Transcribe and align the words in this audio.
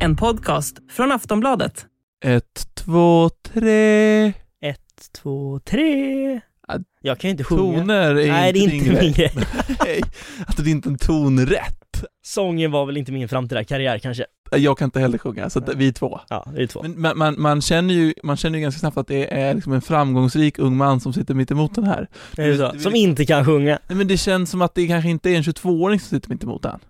En 0.00 0.16
podcast 0.16 0.78
från 0.90 1.12
Aftonbladet. 1.12 1.86
Ett, 2.24 2.68
två, 2.74 3.30
tre. 3.52 4.26
Ett, 4.62 5.12
två, 5.22 5.60
tre. 5.64 6.40
Ja, 6.68 6.78
Jag 7.02 7.18
kan 7.18 7.28
ju 7.28 7.32
inte 7.32 7.44
sjunga. 7.44 7.78
Toner 7.78 8.14
är 8.14 8.32
Nej, 8.32 8.52
det 8.52 8.58
är 8.58 8.74
inte 8.74 9.02
min 9.02 9.12
grej. 9.12 9.32
Nej, 9.84 10.02
att 10.46 10.56
det 10.56 10.62
är 10.62 10.68
inte 10.70 10.88
en 10.88 10.98
ton 10.98 11.46
rätt. 11.46 12.04
Sången 12.22 12.70
var 12.70 12.86
väl 12.86 12.96
inte 12.96 13.12
min 13.12 13.28
framtida 13.28 13.64
karriär 13.64 13.98
kanske. 13.98 14.24
Jag 14.50 14.78
kan 14.78 14.84
inte 14.86 15.00
heller 15.00 15.18
sjunga, 15.18 15.50
så 15.50 15.58
att 15.58 15.74
vi 15.74 15.88
är 15.88 15.92
två. 15.92 16.20
Ja, 16.28 16.46
det 16.56 16.62
är 16.62 16.66
två. 16.66 16.82
Men 16.82 17.00
man, 17.00 17.18
man, 17.18 17.40
man, 17.40 17.60
känner 17.62 17.94
ju, 17.94 18.14
man 18.22 18.36
känner 18.36 18.58
ju 18.58 18.62
ganska 18.62 18.78
snabbt 18.78 18.96
att 18.96 19.06
det 19.06 19.34
är 19.34 19.54
liksom 19.54 19.72
en 19.72 19.82
framgångsrik 19.82 20.58
ung 20.58 20.76
man 20.76 21.00
som 21.00 21.12
sitter 21.12 21.34
mitt 21.34 21.50
emot 21.50 21.74
den 21.74 21.84
här. 21.84 22.08
är 22.36 22.48
det 22.48 22.56
så? 22.56 22.78
Som 22.78 22.94
inte 22.94 23.26
kan 23.26 23.44
sjunga. 23.44 23.78
Nej, 23.88 23.96
men 23.96 24.08
det 24.08 24.16
känns 24.16 24.50
som 24.50 24.62
att 24.62 24.74
det 24.74 24.86
kanske 24.86 25.10
inte 25.10 25.30
är 25.30 25.36
en 25.36 25.42
22-åring 25.42 26.00
som 26.00 26.08
sitter 26.16 26.30
mitt 26.30 26.44
emot 26.44 26.62
den. 26.62 26.80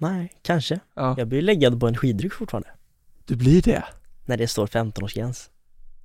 Nej, 0.00 0.32
kanske. 0.42 0.80
Ja. 0.96 1.14
Jag 1.18 1.28
blir 1.28 1.42
läggad 1.42 1.80
på 1.80 1.88
energidryck 1.88 2.32
fortfarande. 2.32 2.68
Du 3.24 3.36
blir 3.36 3.62
det. 3.62 3.84
När 4.24 4.36
det 4.36 4.48
står 4.48 4.66
15-årsgräns. 4.66 5.48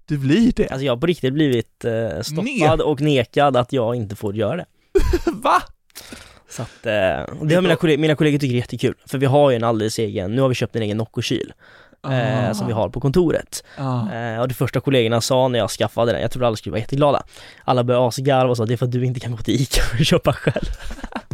Du 0.06 0.18
blir 0.18 0.52
det. 0.56 0.70
Alltså 0.70 0.86
jag 0.86 0.94
har 0.96 0.98
på 0.98 1.06
riktigt 1.08 1.34
blivit 1.34 1.86
eh, 1.86 2.22
stoppad 2.22 2.46
Ne- 2.46 2.82
och 2.82 3.02
nekad 3.02 3.58
att 3.58 3.74
jag 3.74 3.96
inte 3.96 4.16
får 4.16 4.36
göra 4.36 4.56
det. 4.58 4.66
Va? 5.32 5.62
Så 6.50 6.62
att, 6.62 6.86
eh, 6.86 6.92
det 6.92 7.56
har 7.56 7.62
mina 7.62 7.76
kollegor, 7.76 8.02
mina 8.02 8.16
kollegor 8.16 8.40
tycker 8.40 8.54
är 8.56 8.60
jättekul. 8.60 8.96
För 9.06 9.18
vi 9.18 9.26
har 9.26 9.50
ju 9.50 9.56
en 9.56 9.64
alldeles 9.64 10.00
egen, 10.00 10.36
nu 10.36 10.42
har 10.42 10.50
vi 10.50 10.56
köpt 10.56 10.76
en 10.76 10.82
egen 10.82 10.98
Nocco-kyl. 10.98 11.54
Eh, 12.10 12.50
Ah. 12.50 12.54
som 12.54 12.68
vi 12.68 12.74
har 12.74 12.90
på 12.90 13.00
kontoret. 13.00 13.64
Ja. 13.78 14.14
Eh, 14.14 14.40
och 14.40 14.48
det 14.48 14.54
första 14.54 14.80
kollegorna 14.80 15.22
sa 15.22 15.48
när 15.48 15.60
jag 15.60 15.70
skaffade 15.72 16.12
den, 16.12 16.22
jag 16.22 16.32
trodde 16.32 16.48
alla 16.48 16.56
skulle 16.56 16.72
vara 16.72 16.80
jätteglada. 16.82 17.24
Alla 17.64 17.84
började 17.84 18.08
asgarva 18.08 18.50
och 18.50 18.58
sa 18.58 18.66
det 18.66 18.74
är 18.74 18.78
för 18.78 18.86
att 18.86 18.92
du 18.92 19.06
inte 19.06 19.20
kan 19.20 19.32
gå 19.32 19.38
till 19.38 19.62
ICA 19.62 19.82
och 20.00 20.06
köpa 20.06 20.34
själv. 20.34 20.66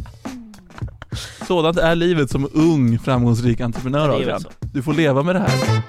Sådant 1.48 1.78
är 1.78 1.96
livet 1.96 2.32
som 2.32 2.50
ung 2.54 3.00
framgångsrik 3.00 3.62
entreprenör 3.62 4.10
Adrian. 4.10 4.44
Du 4.74 4.84
får 4.84 4.94
leva 4.94 5.24
med 5.24 5.36
det 5.36 5.40
här. 5.40 5.82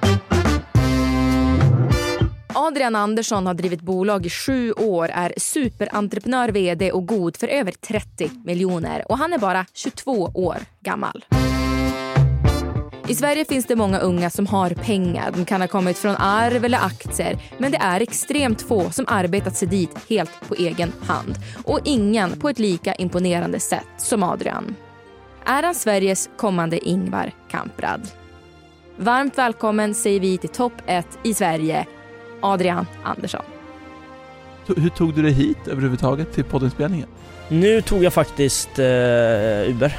Adrian 2.55 2.97
Andersson 2.97 3.47
har 3.47 3.55
drivit 3.55 3.80
bolag 3.80 4.27
i 4.27 4.30
sju 4.30 4.73
år, 4.73 5.08
är 5.08 5.34
superentreprenör, 5.36 6.48
vd 6.48 6.92
och 6.92 7.06
god 7.06 7.36
för 7.36 7.48
över 7.48 7.73
30 7.73 8.30
miljoner. 8.45 9.05
Och 9.08 9.19
han 9.19 9.33
är 9.33 9.39
bara 9.39 9.67
22 9.73 10.12
år 10.34 10.56
gammal. 10.80 11.25
I 13.08 13.14
Sverige 13.14 13.45
finns 13.45 13.67
det 13.67 13.77
många 13.77 13.98
unga 13.98 14.30
som 14.30 14.47
har 14.47 14.70
pengar. 14.70 15.33
De 15.36 15.45
kan 15.45 15.61
ha 15.61 15.69
kommit 15.69 15.98
från 15.98 16.17
arv 16.17 16.64
eller 16.64 16.78
aktier. 16.78 17.39
Men 17.58 17.73
det 17.73 17.78
är 17.78 18.00
extremt 18.00 18.62
få 18.62 18.91
som 18.91 19.05
arbetat 19.08 19.56
sig 19.56 19.69
dit 19.69 19.91
helt 20.08 20.48
på 20.48 20.55
egen 20.55 20.92
hand. 21.03 21.34
Och 21.64 21.80
ingen 21.84 22.41
på 22.41 22.48
ett 22.48 22.58
lika 22.58 22.95
imponerande 22.95 23.61
sätt 23.61 23.89
som 23.98 24.23
Adrian. 24.23 24.75
Är 25.45 25.62
han 25.62 25.75
Sveriges 25.75 26.31
kommande 26.37 26.89
Ingvar 26.89 27.33
Kamprad? 27.51 28.09
Varmt 28.97 29.39
välkommen 29.39 29.95
säger 29.95 30.20
vi 30.20 30.39
till 30.39 30.48
topp 30.51 30.73
1 30.86 31.07
i 31.25 31.35
Sverige, 31.35 31.86
Adrian 32.41 32.86
Andersson. 33.05 33.42
Hur- 34.67 34.89
tog 34.89 35.14
du 35.14 35.23
dig 35.23 35.33
hit 35.33 35.69
överhuvudtaget 35.69 36.33
till 36.33 36.45
poddinspelningen? 36.45 37.08
Nu 37.48 37.83
tog 37.83 38.05
jag 38.05 38.13
faktiskt 38.13 38.79
eh, 38.79 38.85
Uber. 39.70 39.97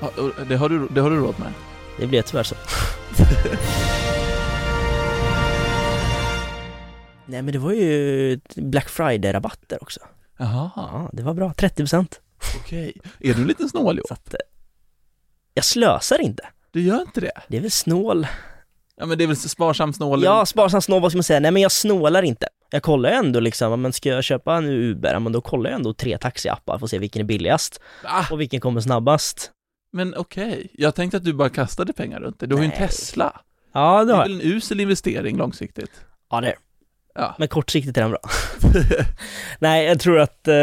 Ja, 0.00 0.10
Det 0.48 0.56
har 0.56 0.68
du, 0.68 0.88
det 0.90 1.00
har 1.00 1.10
du 1.10 1.16
råd 1.16 1.34
med? 1.38 1.52
Det 1.98 2.06
blev 2.06 2.22
tyvärr 2.22 2.42
så. 2.42 2.54
Nej 7.26 7.42
men 7.42 7.52
det 7.52 7.58
var 7.58 7.72
ju 7.72 8.40
Black 8.56 8.88
Friday-rabatter 8.88 9.78
också. 9.82 10.00
Jaha, 10.36 10.70
Ja, 10.76 11.10
det 11.12 11.22
var 11.22 11.34
bra. 11.34 11.48
30% 11.52 12.06
okej. 12.60 12.92
Är 13.20 13.34
du 13.34 13.40
en 13.40 13.46
liten 13.46 13.68
snål 13.68 14.00
Så 14.08 14.14
att, 14.14 14.34
eh, 14.34 14.40
jag 15.54 15.64
slösar 15.64 16.20
inte. 16.20 16.42
Du 16.70 16.80
gör 16.82 17.00
inte 17.00 17.20
det? 17.20 17.32
Det 17.48 17.56
är 17.56 17.60
väl 17.60 17.70
snål. 17.70 18.26
Ja 18.96 19.06
men 19.06 19.18
det 19.18 19.24
är 19.24 19.28
väl 19.28 19.36
sparsam 19.36 19.92
snål? 19.92 20.22
Ja, 20.24 20.46
sparsam 20.46 20.82
snål, 20.82 21.02
vad 21.02 21.10
ska 21.12 21.16
man 21.16 21.22
säga? 21.24 21.40
Nej 21.40 21.50
men 21.50 21.62
jag 21.62 21.72
snålar 21.72 22.22
inte. 22.22 22.48
Jag 22.70 22.82
kollar 22.82 23.10
ju 23.10 23.16
ändå 23.16 23.40
liksom, 23.40 23.82
men 23.82 23.92
ska 23.92 24.08
jag 24.08 24.24
köpa 24.24 24.54
en 24.56 24.64
Uber, 24.64 25.18
men 25.18 25.32
då 25.32 25.40
kollar 25.40 25.70
jag 25.70 25.76
ändå 25.76 25.94
tre 25.94 26.18
taxiappar 26.18 26.78
för 26.78 26.84
att 26.86 26.90
se 26.90 26.98
vilken 26.98 27.20
är 27.22 27.26
billigast 27.26 27.80
Va? 28.04 28.26
och 28.30 28.40
vilken 28.40 28.60
kommer 28.60 28.80
snabbast. 28.80 29.50
Men 29.92 30.14
okej, 30.16 30.68
jag 30.72 30.94
tänkte 30.94 31.16
att 31.16 31.24
du 31.24 31.32
bara 31.32 31.48
kastade 31.48 31.92
pengar 31.92 32.20
runt 32.20 32.40
det. 32.40 32.46
Du 32.46 32.54
har 32.54 32.62
ju 32.62 32.66
en. 32.70 32.76
Tesla. 32.76 33.40
Ja, 33.72 33.98
Det 33.98 34.04
det 34.06 34.12
är 34.12 34.16
har 34.16 34.22
väl 34.22 34.32
jag. 34.32 34.40
en 34.46 34.52
usel 34.52 34.80
investering 34.80 35.36
långsiktigt? 35.36 35.90
Ja, 36.30 36.40
det 36.40 36.48
är. 36.48 36.56
Ja. 37.14 37.34
Men 37.38 37.48
kortsiktigt 37.48 37.96
är 37.96 38.00
den 38.00 38.10
bra. 38.10 38.20
nej, 39.58 39.86
jag 39.86 40.00
tror 40.00 40.18
att 40.18 40.48
eh, 40.48 40.54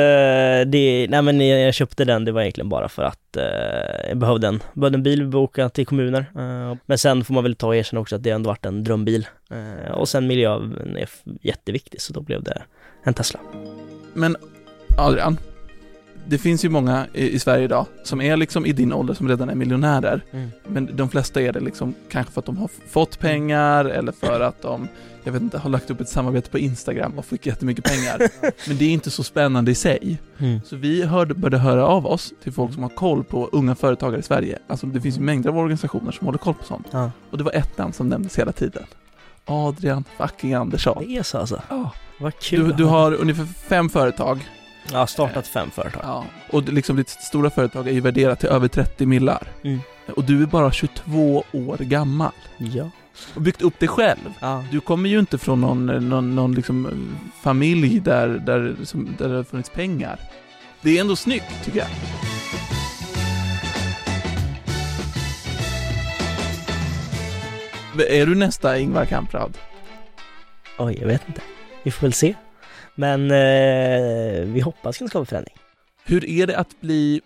det, 0.68 1.08
nej 1.10 1.22
men 1.22 1.48
jag, 1.48 1.60
jag 1.60 1.74
köpte 1.74 2.06
den, 2.06 2.26
det 2.26 2.32
var 2.32 2.42
egentligen 2.42 2.70
bara 2.70 2.90
för 2.90 3.04
att 3.04 3.38
eh, 3.38 4.08
jag 4.10 4.18
behövde 4.18 4.48
en, 4.48 4.64
behövde 4.74 4.98
en 4.98 5.04
bil, 5.04 5.28
boka 5.28 5.70
till 5.70 5.86
kommuner. 5.86 6.26
Eh, 6.36 6.78
men 6.86 6.98
sen 6.98 7.24
får 7.24 7.34
man 7.34 7.44
väl 7.44 7.56
ta 7.56 7.68
och 7.68 7.76
erkänna 7.76 8.02
också 8.02 8.16
att 8.16 8.24
det 8.24 8.30
ändå 8.30 8.48
varit 8.48 8.66
en 8.66 8.84
drömbil. 8.84 9.28
Eh, 9.52 9.92
och 9.92 10.10
sen 10.10 10.28
miljön 10.28 10.98
är 10.98 11.10
jätteviktig, 11.42 12.02
så 12.02 12.14
då 12.14 12.22
blev 12.22 12.44
det 12.44 12.62
en 13.04 13.14
Tesla. 13.14 13.40
Men 14.14 14.38
Adrian, 14.98 15.38
det 16.28 16.38
finns 16.38 16.66
ju 16.66 16.70
många 16.70 17.08
i, 17.14 17.30
i 17.30 17.40
Sverige 17.40 17.64
idag 17.64 17.86
som 18.04 18.22
är 18.22 18.38
liksom 18.38 18.66
i 18.66 18.72
din 18.72 18.94
ålder 18.94 19.14
som 19.14 19.30
redan 19.30 19.50
är 19.50 19.56
miljonärer. 19.56 20.22
Mm. 20.32 20.50
Men 20.68 20.96
de 20.96 21.10
flesta 21.10 21.42
är 21.42 21.54
det 21.54 21.60
liksom 21.60 21.94
kanske 22.10 22.34
för 22.34 22.42
att 22.42 22.46
de 22.46 22.58
har 22.58 22.70
fått 22.90 23.20
pengar 23.20 23.86
eller 23.86 24.12
för 24.12 24.42
att 24.42 24.62
de, 24.62 24.88
jag 25.24 25.32
vet 25.32 25.42
inte, 25.42 25.58
har 25.58 25.70
lagt 25.70 25.90
upp 25.90 26.02
ett 26.02 26.10
samarbete 26.10 26.50
på 26.50 26.58
Instagram 26.60 27.18
och 27.18 27.26
fick 27.26 27.46
jättemycket 27.46 27.86
pengar. 27.86 28.20
Men 28.68 28.78
det 28.78 28.86
är 28.86 28.90
inte 28.90 29.12
så 29.12 29.24
spännande 29.24 29.72
i 29.72 29.76
sig. 29.76 30.18
Mm. 30.38 30.60
Så 30.66 30.76
vi 30.76 31.04
hörde, 31.04 31.34
började 31.34 31.58
höra 31.58 31.88
av 31.88 32.08
oss 32.08 32.34
till 32.44 32.54
folk 32.54 32.74
som 32.74 32.84
har 32.84 32.90
koll 32.90 33.24
på 33.24 33.50
unga 33.52 33.76
företagare 33.76 34.20
i 34.20 34.24
Sverige. 34.24 34.60
Alltså 34.68 34.88
det 34.88 35.02
finns 35.02 35.18
ju 35.18 35.22
mängder 35.22 35.50
av 35.50 35.58
organisationer 35.58 36.12
som 36.12 36.26
håller 36.26 36.40
koll 36.40 36.54
på 36.54 36.64
sånt. 36.64 36.88
Ja, 36.92 37.12
Och 37.30 37.38
det 37.38 37.44
var 37.44 37.52
ett 37.52 37.78
namn 37.78 37.94
som 37.94 38.10
nämndes 38.10 38.40
hela 38.40 38.52
tiden. 38.52 38.84
Adrian 39.46 40.04
fucking 40.18 40.54
Andersson. 40.54 41.04
det 41.08 41.18
är 41.18 41.24
så 41.24 41.38
alltså. 41.38 41.62
Ja. 41.70 41.92
Vad 42.20 42.40
kul. 42.40 42.68
Du, 42.68 42.74
du 42.74 42.86
har 42.86 43.14
ungefär 43.14 43.46
fem 43.46 43.90
företag. 43.90 44.48
Har 44.94 45.06
startat 45.06 45.48
fem 45.48 45.72
företag. 45.72 46.02
Ja. 46.06 46.26
Och 46.52 46.64
det- 46.64 46.72
liksom 46.72 46.96
ditt 46.96 47.10
stora 47.10 47.50
företag 47.50 47.88
är 47.88 47.92
ju 47.92 48.02
värderat 48.02 48.40
till 48.40 48.50
över 48.50 48.68
30 48.68 49.06
millar. 49.06 49.48
Mm. 49.64 49.80
Och 50.16 50.24
du 50.24 50.42
är 50.44 50.46
bara 50.46 50.72
22 50.72 51.44
år 51.52 51.78
gammal. 51.78 52.32
Ja. 52.58 52.90
Och 53.34 53.42
byggt 53.42 53.62
upp 53.62 53.74
det 53.80 53.88
själv. 53.88 54.34
ja. 54.42 54.64
Du 54.72 54.80
kommer 54.80 55.10
ju 55.10 55.20
inte 55.20 55.38
från 55.38 55.62
någon, 55.62 55.86
någon, 56.10 56.36
någon 56.36 56.56
liksom 56.56 56.86
eh, 56.86 57.32
familj 57.44 58.00
där, 58.00 58.28
där, 58.28 58.76
som, 58.84 59.16
där 59.18 59.30
det 59.30 59.36
har 59.36 59.44
funnits 59.44 59.70
pengar. 59.70 60.20
Det 60.82 60.98
är 60.98 61.02
ändå 61.02 61.16
snyggt, 61.16 61.66
tycker 61.66 61.80
jag. 61.80 61.88
Är 68.10 68.26
du 68.26 68.36
nästa 68.36 68.78
Ingvar 68.80 69.06
Kamprad? 69.06 69.58
Oj, 70.78 70.98
jag 71.02 71.08
vet 71.08 71.22
inte. 71.28 71.42
Vi 71.84 71.92
får 71.92 72.02
väl 72.02 72.14
se. 72.14 72.36
Men 73.00 73.32
eh, 73.32 74.46
vi 74.54 74.60
hoppas 74.64 74.98
kunna 74.98 75.10
skapa 75.10 75.26
förändring. 75.26 75.56
Hur 76.06 76.26
är 76.26 76.48
det 76.48 76.58
att 76.58 76.82
bli 76.82 77.22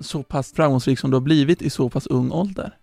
så 0.00 0.22
pass 0.22 0.52
framgångsrik 0.52 0.98
som 0.98 1.10
du 1.10 1.16
har 1.16 1.20
blivit 1.22 1.62
i 1.62 1.70
så 1.70 1.88
pass 1.90 2.06
ung 2.06 2.32
ålder? 2.32 2.76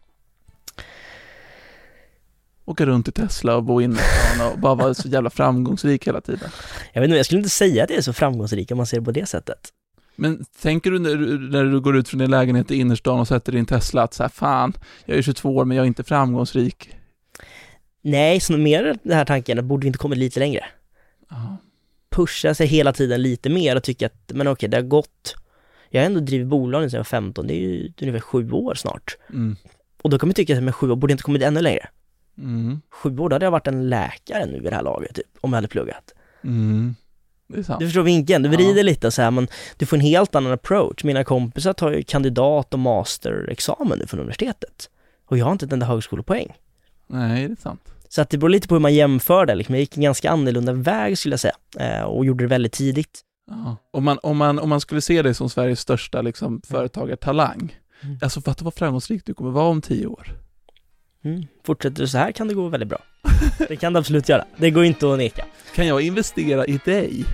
Åka 2.66 2.86
runt 2.86 3.08
i 3.08 3.12
Tesla 3.12 3.56
och 3.56 3.64
bo 3.64 3.82
inne 3.82 4.00
och 4.54 4.60
bara 4.60 4.76
vara 4.76 4.94
så 4.94 5.08
jävla 5.08 5.30
framgångsrik 5.30 6.08
hela 6.08 6.22
tiden. 6.22 6.50
Jag 6.94 7.02
vet 7.02 7.08
inte, 7.08 7.18
jag 7.18 7.26
skulle 7.26 7.40
inte 7.40 7.50
säga 7.50 7.84
att 7.84 7.90
det 7.90 7.96
är 7.96 8.02
så 8.02 8.14
framgångsrik 8.14 8.72
om 8.72 8.78
man 8.78 8.86
ser 8.88 8.98
det 9.00 9.04
på 9.06 9.12
det 9.12 9.26
sättet. 9.26 9.70
Men 10.16 10.46
tänker 10.62 10.92
du 10.92 11.00
när, 11.00 11.16
du- 11.16 11.40
när 11.50 11.64
du 11.64 11.80
går 11.82 11.98
ut 11.98 12.10
från 12.10 12.20
din 12.20 12.32
lägenhet 12.32 12.72
i 12.72 12.76
innerstan 12.80 13.20
och 13.20 13.28
sätter 13.28 13.52
din 13.52 13.66
Tesla 13.66 14.04
att 14.04 14.14
så 14.14 14.24
här, 14.24 14.30
fan, 14.30 14.74
jag 15.06 15.18
är 15.18 15.22
22 15.22 15.56
år 15.56 15.66
men 15.66 15.78
jag 15.78 15.84
är 15.84 15.88
inte 15.88 16.04
framgångsrik. 16.04 16.90
Nej, 18.02 18.40
så 18.40 18.54
mer 18.58 18.98
den 19.04 19.18
här 19.18 19.26
tanken, 19.26 19.60
att 19.60 19.66
borde 19.66 19.82
vi 19.82 19.88
inte 19.88 20.00
kommit 20.00 20.20
lite 20.20 20.40
längre? 20.40 20.66
Ja. 21.30 21.58
Pusha 22.16 22.54
sig 22.54 22.68
hela 22.68 22.94
tiden 22.94 23.22
lite 23.22 23.50
mer 23.50 23.76
och 23.76 23.84
tycka 23.84 24.06
att, 24.06 24.32
men 24.34 24.48
okej, 24.48 24.70
det 24.70 24.78
har 24.78 24.82
gått. 24.82 25.36
Jag 25.90 26.02
har 26.02 26.06
ändå 26.06 26.20
drivit 26.20 26.48
bolag 26.48 26.92
sedan 26.92 26.98
jag 26.98 27.00
var 27.00 27.04
15, 27.04 27.48
det 27.48 27.54
är 27.54 27.60
ju 27.60 27.94
ungefär 28.02 28.20
sju 28.20 28.52
år 28.52 28.76
snart. 28.76 29.18
Mm. 29.30 29.56
Och 30.02 30.10
då 30.10 30.20
kan 30.20 30.30
man 30.30 30.34
tycka 30.34 30.58
att 30.58 30.64
men 30.64 30.74
sju 30.74 30.92
år 30.92 30.96
borde 30.96 31.12
inte 31.12 31.24
kommit 31.24 31.42
ännu 31.42 31.62
längre. 31.62 31.88
Mm. 32.38 32.82
Sju 32.90 33.18
år, 33.20 33.30
då 33.30 33.36
hade 33.36 33.46
jag 33.46 33.52
varit 33.52 33.68
en 33.68 33.90
läkare 33.90 34.46
nu 34.46 34.60
vid 34.60 34.72
det 34.72 34.76
här 34.76 34.84
laget, 34.84 35.16
typ, 35.16 35.26
om 35.42 35.54
jag 35.54 35.58
hade 35.58 35.68
pluggat. 35.68 36.14
Mm. 36.44 36.96
Det 37.48 37.60
är 37.60 37.64
sant. 37.64 37.80
Du 37.80 37.86
förstår 37.86 38.04
vinkeln, 38.04 38.44
du 38.44 38.50
vrider 38.50 38.78
Ja. 38.78 38.84
lite 38.84 39.12
så 39.12 39.22
här, 39.22 39.32
men 39.32 39.48
du 39.78 39.86
får 39.86 39.98
en 39.98 40.02
helt 40.02 40.36
annan 40.36 40.52
approach. 40.52 41.04
Mina 41.04 41.24
kompisar 41.24 41.74
tar 41.74 41.92
ju 41.92 42.04
kandidat 42.04 42.74
och 42.74 42.80
masterexamen 42.80 44.00
nu 44.00 44.08
från 44.08 44.20
universitetet. 44.20 44.90
Och 45.26 45.38
jag 45.38 45.46
har 45.46 45.52
inte 45.52 45.66
ett 45.66 45.74
enda 45.74 45.86
högskolepoäng. 45.86 46.54
Nej, 47.08 47.48
det 47.48 47.54
är 47.54 47.62
sant. 47.62 47.95
Så 48.16 48.22
att 48.22 48.30
det 48.30 48.38
beror 48.38 48.50
lite 48.50 48.68
på 48.68 48.76
hur 48.76 48.80
man 48.80 48.94
jämför 48.94 49.46
det. 49.46 49.56
Liksom. 49.56 49.76
Jag 49.76 49.80
gick 49.80 49.98
en 49.98 50.04
ganska 50.04 50.32
annorlunda 50.32 50.74
väg 50.74 51.18
skulle 51.18 51.34
jag 51.34 51.40
säga. 51.40 51.56
Eh, 51.80 52.02
och 52.04 52.26
gjorde 52.26 52.44
det 52.44 52.48
väldigt 52.48 52.72
tidigt. 52.72 53.22
Ja. 53.50 53.78
Om, 53.94 54.04
man, 54.04 54.20
om, 54.24 54.38
man, 54.38 54.60
om 54.60 54.70
man 54.70 54.82
skulle 54.82 55.02
se 55.02 55.22
dig 55.22 55.34
som 55.34 55.50
Sveriges 55.50 55.80
största 55.80 56.22
liksom, 56.22 56.62
företagartalang, 56.68 57.76
Mm. 58.04 58.18
alltså 58.22 58.42
fatta 58.42 58.64
vad 58.64 58.74
framgångsrik 58.74 59.26
du 59.26 59.34
kommer 59.34 59.52
vara 59.52 59.66
om 59.68 59.82
tio 59.82 60.08
år. 60.08 60.28
Mm. 61.24 61.44
Fortsätter 61.66 62.02
du 62.02 62.08
så 62.08 62.18
här 62.18 62.32
kan 62.32 62.48
det 62.48 62.54
gå 62.54 62.68
väldigt 62.68 62.90
bra. 62.90 63.00
Det 63.68 63.76
kan 63.76 63.94
det 63.94 64.00
absolut 64.00 64.30
göra. 64.30 64.46
Det 64.58 64.72
går 64.72 64.84
inte 64.84 65.12
att 65.12 65.18
neka. 65.18 65.46
Kan 65.76 65.88
jag 65.88 66.02
investera 66.02 66.66
i 66.66 66.80
dig 66.86 67.26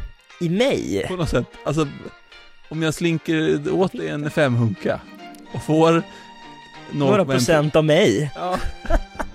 I 0.41 0.49
mig? 0.49 1.05
på 1.07 1.15
något 1.15 1.29
sätt? 1.29 1.45
Alltså, 1.65 1.87
om 2.69 2.81
jag 2.83 2.93
slinker 2.93 3.71
åt 3.73 3.91
dig 3.91 4.07
en 4.09 4.31
femhunka 4.31 5.01
och 5.53 5.63
får 5.63 6.03
Några 6.91 7.23
0,1 7.23 7.25
procent 7.25 7.75
av 7.75 7.85
mig? 7.85 8.31
Ja. 8.35 8.57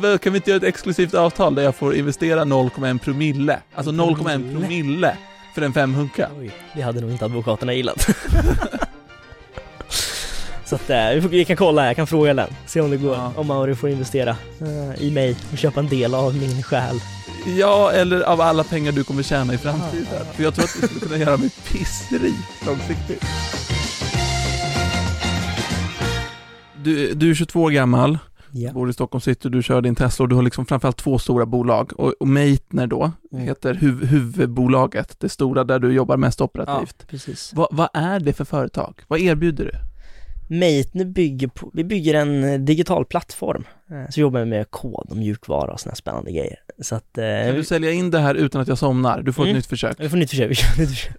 Men 0.00 0.18
kan 0.18 0.32
vi 0.32 0.36
inte 0.36 0.50
göra 0.50 0.56
ett 0.56 0.74
exklusivt 0.74 1.14
avtal 1.14 1.54
där 1.54 1.62
jag 1.62 1.74
får 1.74 1.94
investera 1.94 2.44
0,1 2.44 2.98
promille? 2.98 3.58
Alltså 3.74 3.92
0,1 3.92 4.52
promille 4.52 5.16
för 5.54 5.62
en 5.62 5.72
femhunka? 5.72 6.28
Oj, 6.38 6.50
det 6.74 6.82
hade 6.82 7.00
nog 7.00 7.10
inte 7.10 7.24
advokaterna 7.24 7.72
gillat. 7.74 8.08
Så 10.64 10.74
att 10.74 10.90
eh, 10.90 11.10
vi, 11.14 11.22
får, 11.22 11.28
vi 11.28 11.44
kan 11.44 11.56
kolla, 11.56 11.86
jag 11.86 11.96
kan 11.96 12.06
fråga 12.06 12.34
den. 12.34 12.48
Se 12.66 12.80
om 12.80 12.90
det 12.90 12.96
går. 12.96 13.14
Ja. 13.14 13.32
Om 13.36 13.46
Mauri 13.46 13.74
får 13.74 13.90
investera 13.90 14.36
eh, 14.60 15.02
i 15.02 15.10
mig 15.10 15.36
och 15.52 15.58
köpa 15.58 15.80
en 15.80 15.88
del 15.88 16.14
av 16.14 16.34
min 16.34 16.62
själ. 16.62 17.00
Ja, 17.58 17.92
eller 17.92 18.20
av 18.20 18.40
alla 18.40 18.64
pengar 18.64 18.92
du 18.92 19.04
kommer 19.04 19.22
tjäna 19.22 19.54
i 19.54 19.58
framtiden. 19.58 20.06
För 20.34 20.42
jag 20.42 20.54
tror 20.54 20.64
att 20.64 20.80
du 20.80 20.86
skulle 20.86 21.00
kunna 21.00 21.16
göra 21.16 21.36
mig 21.36 21.50
pissrik 21.50 22.34
långsiktigt. 22.66 23.24
Du, 26.82 27.14
du 27.14 27.30
är 27.30 27.34
22 27.34 27.62
år 27.62 27.70
gammal, 27.70 28.18
Ja. 28.62 28.72
bor 28.72 28.90
i 28.90 28.92
Stockholm 28.92 29.20
city, 29.20 29.48
du 29.48 29.62
kör 29.62 29.80
din 29.82 29.94
Tesla 29.94 30.22
och 30.22 30.28
du 30.28 30.34
har 30.34 30.42
liksom 30.42 30.66
framförallt 30.66 30.96
två 30.96 31.18
stora 31.18 31.46
bolag. 31.46 31.92
Och, 32.00 32.14
och 32.20 32.28
Meitner 32.28 32.86
då, 32.86 33.12
Mm. 33.32 33.44
heter 33.44 33.74
huv, 33.74 34.04
huvudbolaget, 34.06 35.20
det 35.20 35.28
stora 35.28 35.64
där 35.64 35.78
du 35.78 35.92
jobbar 35.92 36.16
mest 36.16 36.40
operativt. 36.40 37.06
precis. 37.08 37.52
Vad, 37.54 37.68
vad 37.70 37.88
är 37.94 38.20
det 38.20 38.32
för 38.32 38.44
företag? 38.44 39.00
Vad 39.08 39.20
erbjuder 39.20 39.64
du? 39.64 39.72
Meitner 40.56 41.04
bygger 41.04 41.48
på, 41.48 41.70
vi 41.74 41.84
bygger 41.84 42.14
en 42.14 42.44
eh, 42.44 42.60
digital 42.60 43.04
plattform. 43.04 43.64
Eh, 43.90 44.10
så 44.10 44.20
jobbar 44.20 44.40
vi 44.40 44.46
med 44.46 44.70
kod 44.70 45.06
och 45.10 45.16
mjukvara 45.16 45.72
och 45.72 45.80
sådana 45.80 45.90
här 45.92 45.96
spännande 45.96 46.32
grejer. 46.32 46.56
Så 46.82 46.94
att, 46.94 47.18
eh, 47.18 47.24
Kan 47.46 47.54
du 47.54 47.64
sälja 47.64 47.90
in 47.92 48.10
det 48.10 48.18
här 48.18 48.34
utan 48.34 48.60
att 48.60 48.68
jag 48.68 48.78
somnar? 48.78 49.22
Du 49.22 49.32
får 49.32 49.42
Mm. 49.42 49.50
ett 49.50 49.56
nytt 49.58 49.66
försök. 49.66 49.96
Vi 50.00 50.08
får 50.08 50.16
nytt 50.16 50.30
försök, 50.30 50.50
vi 50.50 50.54
kör 50.54 50.80
nytt 50.80 50.88
försök. 50.90 51.16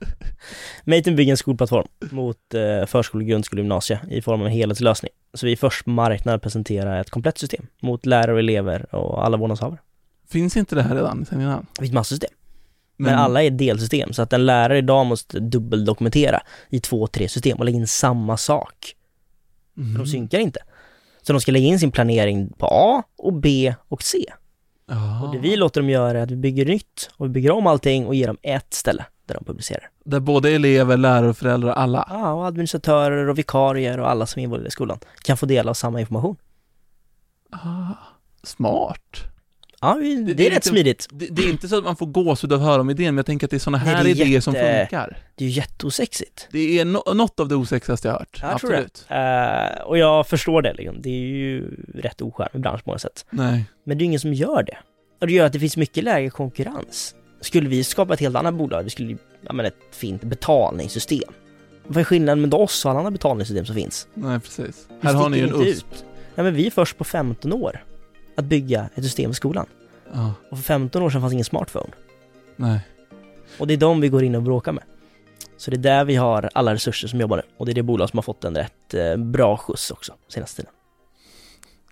Meitner 0.84 1.14
bygger 1.14 1.32
en 1.32 1.38
skolplattform 1.38 1.88
mot 2.00 2.54
eh, 2.54 2.86
förskole, 2.86 3.26
grundskole 3.26 3.62
gymnasie 3.62 4.00
i 4.10 4.22
form 4.22 4.42
av 4.42 4.48
en 4.48 4.54
helhetslösning. 4.54 5.12
Så 5.34 5.46
vi 5.46 5.52
är 5.52 5.56
först 5.56 5.86
att 6.26 6.42
presentera 6.42 7.00
ett 7.00 7.10
komplett 7.10 7.38
system 7.38 7.68
mot 7.82 8.06
lärare 8.06 8.34
och 8.34 8.40
elever 8.40 8.96
och 8.96 9.26
alla 9.26 9.38
vårdnadshavare. 9.38 9.80
Finns 10.30 10.58
inte 10.58 10.76
det 10.76 10.82
här 10.82 10.96
redan 10.96 11.26
sen 11.26 11.42
innan? 11.42 11.66
Det 11.76 11.82
finns 11.82 11.94
massor 11.94 12.16
system, 12.16 12.32
men, 12.98 13.16
alla 13.16 13.44
är 13.44 13.50
delsystem. 13.50 14.14
Så 14.14 14.22
att 14.22 14.34
en 14.34 14.46
lärare 14.46 14.78
idag 14.78 15.06
måste 15.06 15.40
dubbeldokumentera 15.40 16.42
i 16.70 16.80
två, 16.80 17.08
tre 17.08 17.30
system 17.30 17.58
och 17.58 17.66
lägga 17.66 17.78
in 17.78 17.88
samma 17.88 18.38
sak. 18.38 18.94
För 19.76 19.82
Mm. 19.82 19.98
de 19.98 20.08
synkar 20.08 20.40
inte. 20.40 20.60
Så 21.22 21.34
de 21.34 21.42
ska 21.42 21.52
lägga 21.52 21.68
in 21.68 21.80
sin 21.80 21.92
planering 21.92 22.50
på 22.58 22.68
A 22.68 23.04
och 23.18 23.34
B 23.34 23.74
och 23.88 24.04
C. 24.04 24.26
Ja. 24.90 25.24
Och 25.24 25.34
det 25.34 25.40
vi 25.40 25.56
låter 25.56 25.82
dem 25.82 25.90
göra 25.90 26.20
är 26.20 26.24
att 26.24 26.32
vi 26.32 26.36
bygger 26.36 26.66
nytt 26.66 27.10
och 27.18 27.26
vi 27.26 27.30
bygger 27.30 27.52
om 27.52 27.68
allting 27.68 28.08
och 28.08 28.16
ger 28.16 28.28
dem 28.28 28.38
ett 28.42 28.74
ställe 28.74 29.06
där 29.28 29.36
de 29.36 29.44
publicerar. 29.46 29.90
Där 30.06 30.20
både 30.20 30.50
elever, 30.50 30.98
lärare 30.98 31.30
och 31.30 31.38
föräldrar, 31.38 31.72
alla. 31.74 32.08
Ja, 32.10 32.32
och 32.34 32.46
administratörer 32.48 33.28
och 33.30 33.38
vikarier 33.38 34.00
och 34.00 34.10
alla 34.10 34.26
som 34.26 34.40
är 34.40 34.44
involverade 34.44 34.68
i 34.68 34.72
skolan 34.72 35.00
kan 35.24 35.38
få 35.38 35.46
del 35.46 35.70
av 35.70 35.74
samma 35.74 36.00
information. 36.00 36.36
Ah, 37.52 37.94
smart. 38.44 39.24
Ja, 39.82 39.94
det, 39.94 40.34
det 40.34 40.44
är 40.44 40.46
är 40.46 40.50
rätt 40.50 40.54
lite- 40.56 40.70
smidigt. 40.70 41.08
Det, 41.12 41.26
det 41.26 41.42
är 41.42 41.50
inte 41.50 41.68
så 41.68 41.78
att 41.78 41.84
man 41.84 41.96
får 41.96 42.06
gåshud 42.06 42.54
av 42.54 42.60
att 42.60 42.66
höra 42.66 42.82
om 42.82 42.90
idén, 42.90 43.06
men 43.16 43.18
jag 43.18 43.26
tänker 43.26 43.48
att 43.48 43.52
det 43.52 43.58
är 43.58 43.60
sådana 43.60 43.84
Nej, 43.84 43.96
här 43.96 44.04
det 44.04 44.10
är 44.10 44.12
idéer 44.22 44.40
som 44.42 44.54
jätte- 44.54 44.78
funkar. 44.80 45.18
Det 45.36 45.44
är 45.46 45.50
ju 45.50 45.54
jätteosexigt. 45.56 46.48
Det 46.52 46.80
är 46.80 46.86
no 46.86 47.14
något 47.14 47.40
av 47.40 47.48
det 47.48 47.56
osexigaste 47.56 48.08
jag 48.08 48.14
har 48.14 48.20
hört. 48.20 48.40
Jag 48.42 48.60
tror 48.60 48.72
det. 48.72 48.78
Absolut. 48.78 49.06
Eh, 49.80 49.82
och 49.88 49.98
jag 49.98 50.28
förstår 50.28 50.62
det 50.62 50.74
liksom. 50.74 51.02
Det 51.02 51.10
är 51.10 51.14
ju 51.28 51.76
rätt 51.96 52.22
oskärmig 52.22 52.62
bransch 52.62 52.84
på 52.84 52.90
många 52.90 53.00
sätt. 53.00 53.26
Nej. 53.30 53.66
Men 53.84 53.98
det 53.98 54.04
är 54.04 54.06
ingen 54.06 54.20
som 54.20 54.34
gör 54.34 54.64
det. 54.64 54.78
Och 55.22 55.28
det 55.28 55.34
gör 55.34 55.46
att 55.46 55.54
det 55.54 55.60
finns 55.60 55.78
mycket 55.78 56.04
lägre 56.04 56.30
konkurrens. 56.30 57.16
Skulle 57.48 57.70
vi 57.70 57.84
skapa 57.84 58.14
ett 58.14 58.20
helt 58.20 58.36
annat 58.36 58.54
bolag, 58.54 58.84
vi 58.84 58.90
skulle 58.90 59.18
ja, 59.42 59.54
men 59.54 59.66
ett 59.66 59.76
fint 59.92 60.24
betalningssystem. 60.24 61.34
Vad 61.88 61.98
är 61.98 62.04
skillnaden 62.04 62.42
med 62.42 62.54
oss 62.54 62.86
och 62.86 62.92
alla 62.92 63.00
andra 63.00 63.12
betalningssystem 63.12 63.66
som 63.66 63.76
finns? 63.76 64.08
Nej, 64.14 64.40
precis. 64.40 64.88
Vi 65.02 65.08
Här 65.08 65.14
har 65.14 65.30
ni 65.30 65.38
ju 65.38 65.44
en 65.44 65.62
USP. 65.62 65.86
ut. 65.94 66.06
Ja, 66.36 66.44
men 66.44 66.54
vi 66.54 66.68
är 66.68 66.72
först 66.72 66.98
på 66.98 67.04
15 67.04 67.54
år 67.54 67.84
att 68.36 68.46
bygga 68.46 68.90
ett 68.96 69.04
system 69.04 69.32
i 69.32 69.34
skolan. 69.34 69.66
Ja, 70.14 70.34
Och 70.52 70.58
för 70.58 70.64
15 70.64 71.02
år 71.02 71.10
sedan 71.10 71.22
fanns 71.22 71.34
ingen 71.34 71.46
smartphone. 71.46 71.90
nej. 72.56 72.80
Och 73.60 73.68
det 73.68 73.74
är 73.74 73.78
de 73.78 74.02
vi 74.02 74.10
går 74.10 74.24
in 74.24 74.36
och 74.36 74.44
bråkar 74.44 74.72
med. 74.72 74.84
Så 75.58 75.72
det 75.72 75.78
är 75.78 75.80
där 75.98 76.06
vi 76.06 76.16
har 76.16 76.50
alla 76.54 76.74
resurser 76.74 77.08
som 77.08 77.20
jobbar 77.20 77.38
nu. 77.38 77.44
Och 77.58 77.66
det 77.66 77.72
är 77.72 77.74
det 77.74 77.84
bolag 77.84 78.10
som 78.10 78.18
har 78.18 78.22
fått 78.24 78.44
en 78.44 78.56
rätt 78.56 78.94
eh, 78.94 79.16
bra 79.16 79.58
skjuts 79.58 79.92
också 79.92 80.14
senaste 80.28 80.56
tiden. 80.62 80.72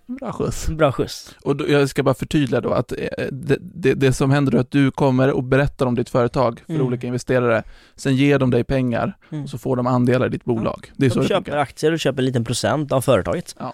Bra 0.08 0.32
skjuts. 0.32 0.68
Bra 0.68 0.92
skjuts. 0.92 1.36
Och 1.44 1.56
då, 1.56 1.68
jag 1.68 1.88
ska 1.88 2.02
bara 2.02 2.14
förtydliga 2.14 2.60
då 2.60 2.70
att 2.72 2.92
eh, 2.92 2.98
det, 3.32 3.58
det, 3.60 3.94
det 3.94 4.12
som 4.12 4.30
händer 4.30 4.54
är 4.54 4.58
att 4.58 4.70
du 4.70 4.90
kommer 4.90 5.30
och 5.32 5.44
berättar 5.44 5.86
om 5.86 5.94
ditt 5.94 6.08
företag 6.10 6.62
för 6.66 6.74
Mm. 6.74 6.86
olika 6.86 7.06
investerare. 7.06 7.62
Sen 7.96 8.16
ger 8.16 8.38
de 8.38 8.50
dig 8.50 8.64
pengar 8.64 9.16
Mm. 9.30 9.44
och 9.44 9.50
så 9.50 9.58
får 9.58 9.76
de 9.76 9.86
andelar 9.86 10.26
i 10.26 10.28
ditt 10.28 10.44
bolag. 10.44 10.92
Det 10.96 11.06
är 11.06 11.10
så 11.10 11.14
De 11.18 11.22
det 11.22 11.28
köper 11.28 11.44
funkar. 11.44 11.56
aktier 11.56 11.92
och 11.92 12.00
köper 12.00 12.18
en 12.18 12.24
liten 12.24 12.44
procent 12.44 12.92
av 12.92 13.00
företaget. 13.00 13.54
Ja, 13.58 13.72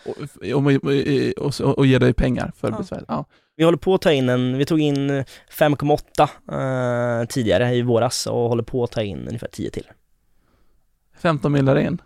och, 0.55 0.67
och, 0.67 1.61
och, 1.61 1.79
och, 1.79 1.87
ger 1.87 2.01
dig 2.01 2.13
pengar 2.13 2.53
för 2.57 2.71
Ja. 2.71 2.79
besvär. 2.79 3.05
Ja. 3.09 3.25
Vi 3.57 3.65
håller 3.65 3.79
på 3.79 3.95
att 3.95 4.03
ta 4.03 4.13
in 4.13 4.29
en, 4.29 4.59
vi 4.59 4.65
tog 4.65 4.81
in 4.81 5.11
5,8 5.59 7.21
eh, 7.21 7.27
tidigare 7.27 7.75
i 7.75 7.83
våras 7.83 8.27
och 8.27 8.49
håller 8.49 8.63
på 8.63 8.85
att 8.85 8.91
ta 8.91 9.03
in 9.03 9.27
ungefär 9.29 9.49
10 9.53 9.71
till. 9.71 9.87
15 11.19 11.53
millar 11.53 11.77
in. 11.79 12.01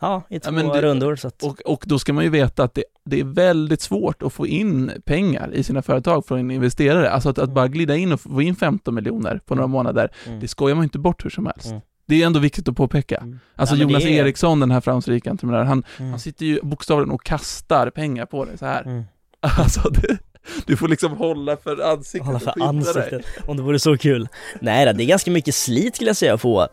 Ja, 0.00 0.22
i 0.28 0.40
två 0.40 0.52
men 0.52 0.68
det- 0.68 0.82
rundor 0.82 1.16
så 1.16 1.28
att, 1.28 1.42
Och, 1.42 1.60
och 1.64 1.84
då 1.86 1.98
ska 1.98 2.12
man 2.12 2.24
ju 2.24 2.30
veta 2.30 2.64
att 2.64 2.74
det, 2.74 2.84
det 3.04 3.20
är 3.20 3.24
väldigt 3.24 3.80
svårt 3.80 4.22
att 4.22 4.32
få 4.32 4.46
in 4.46 4.90
pengar 5.04 5.50
i 5.54 5.62
sina 5.62 5.82
företag 5.82 6.26
från 6.26 6.50
investerare. 6.50 7.10
Alltså 7.10 7.28
att, 7.28 7.38
att 7.38 7.50
bara 7.50 7.68
glida 7.68 7.96
in 7.96 8.12
och 8.12 8.20
få 8.20 8.42
in 8.42 8.56
15 8.56 8.94
miljoner 8.94 9.40
på 9.46 9.54
några 9.54 9.66
månader, 9.66 10.08
mm. 10.26 10.40
det 10.40 10.48
skojar 10.48 10.74
man 10.74 10.84
inte 10.84 10.98
bort 10.98 11.24
hur 11.24 11.30
som 11.30 11.46
helst. 11.46 11.66
Mm. 11.66 11.80
Det 12.08 12.22
är 12.22 12.26
ändå 12.26 12.40
viktigt 12.40 12.68
att 12.68 12.76
påpeka. 12.76 13.16
Mm. 13.16 13.38
Alltså 13.54 13.74
Ja, 13.76 13.82
Jonas 13.82 14.02
är- 14.04 14.08
Eriksson, 14.08 14.60
den 14.60 14.70
här 14.70 14.80
framgångsrika 14.80 15.30
entreprenören, 15.30 15.66
han, 15.66 15.84
Mm. 15.98 16.10
han 16.10 16.20
sitter 16.20 16.46
ju 16.46 16.60
bokstavligen 16.62 17.10
och 17.10 17.24
kastar 17.24 17.90
pengar 17.90 18.26
på 18.26 18.44
dig 18.44 18.58
så 18.58 18.66
här. 18.66 18.82
Mm. 18.82 19.04
Alltså 19.40 19.90
det, 19.90 20.18
du 20.66 20.76
får 20.76 20.88
liksom 20.88 21.12
hålla 21.16 21.56
för 21.56 21.90
ansiktet 21.92 22.26
Hålla 22.26 22.38
för 22.38 22.52
skydda 22.52 22.92
dig. 22.92 23.02
ansiktet, 23.02 23.48
om 23.48 23.56
det 23.56 23.62
vore 23.62 23.78
så 23.78 23.96
kul. 23.96 24.28
Nej 24.60 24.94
det 24.94 25.02
är 25.04 25.06
ganska 25.06 25.30
mycket 25.30 25.54
slit 25.54 25.94
skulle 25.94 26.08
jag 26.10 26.16
säga 26.16 26.34
att 26.34 26.40
få 26.40 26.68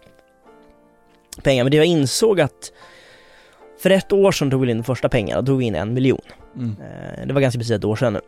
pengar, 1.43 1.63
men 1.63 1.71
det 1.71 1.77
jag 1.77 1.85
insåg 1.85 2.41
att 2.41 2.71
för 3.83 3.89
ett 3.89 4.13
år 4.13 4.31
sedan 4.31 4.51
tog 4.51 4.61
vi 4.61 4.71
in 4.71 4.77
de 4.77 4.83
första 4.83 5.09
pengarna, 5.09 5.41
då 5.41 5.45
tog 5.47 5.57
vi 5.59 5.65
in 5.65 5.75
en 5.75 5.93
miljon. 5.93 6.19
Mm. 6.55 6.69
Eh, 6.69 7.27
Det 7.27 7.33
var 7.33 7.41
ganska 7.41 7.59
precis 7.59 7.71
ett 7.71 7.83
år 7.85 7.95
sedan 7.95 8.13
nu. 8.13 8.19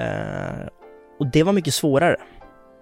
Eh, 0.00 0.68
Och 1.18 1.26
det 1.32 1.42
var 1.42 1.52
mycket 1.52 1.74
svårare. 1.74 2.16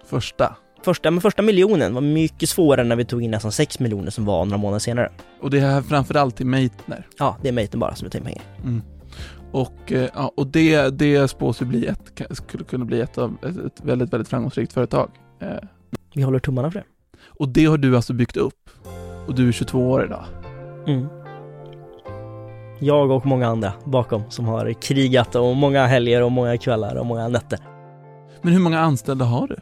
Första. 0.07 0.57
Första, 0.85 1.11
men 1.11 1.21
första 1.21 1.43
miljonen 1.43 1.95
var 1.95 2.01
mycket 2.01 2.49
svårare 2.49 2.85
när 2.87 2.97
vi 2.97 3.05
tog 3.05 3.23
in 3.23 3.31
nästan 3.31 3.53
6 3.53 3.79
miljoner 3.81 4.11
som 4.11 4.25
var 4.25 4.45
några 4.45 4.59
månader 4.59 4.79
senare. 4.79 5.13
Och 5.41 5.51
det 5.51 5.59
är 5.59 5.83
framförallt 5.83 6.37
till 6.37 6.47
Meitner. 6.47 7.07
Ja, 7.19 7.37
det 7.43 7.49
är 7.49 7.53
Maten 7.53 7.81
bara 7.81 7.95
som 7.95 8.11
tar 8.11 8.19
in 8.19 8.25
pengar. 8.25 8.43
Mm. 8.65 8.83
Och, 9.53 9.93
eh, 9.93 10.09
ja, 10.15 10.33
och 10.37 10.47
det, 10.47 10.99
det 10.99 11.29
spås 11.29 11.63
ju 11.63 11.67
bli 11.67 11.87
ett, 11.87 12.21
skulle 12.31 12.65
kunna 12.65 12.85
bli 12.85 13.01
ett, 13.01 13.19
av, 13.19 13.37
ett, 13.67 13.85
väldigt, 13.85 14.13
väldigt 14.13 14.29
framgångsrikt 14.29 14.73
företag. 14.73 15.11
Vi 16.15 16.23
håller 16.23 16.39
tummarna 16.39 16.71
för 16.71 16.79
det. 16.79 16.87
Och 17.27 17.49
det 17.49 17.65
har 17.65 17.79
du 17.79 17.97
alltså 17.97 18.13
byggt 18.13 18.37
upp. 18.37 18.71
Och 19.27 19.35
du 19.35 19.49
är 19.49 19.53
22 19.53 19.91
år 19.91 20.05
idag. 20.05 20.25
Mm. 20.87 21.07
Jag 22.85 23.11
och 23.11 23.27
många 23.27 23.47
andra 23.47 23.73
bakom 23.85 24.23
som 24.31 24.45
har 24.45 24.73
krigat 24.73 25.35
och 25.35 25.57
många 25.57 25.87
helger 25.87 26.23
och 26.23 26.33
många 26.33 26.59
kvällar 26.59 26.97
och 26.97 27.07
många 27.07 27.29
nätter. 27.29 27.59
Men 28.43 28.53
hur 28.53 28.61
många 28.61 28.81
anställda 28.81 29.25
har 29.25 29.49
du? 29.49 29.57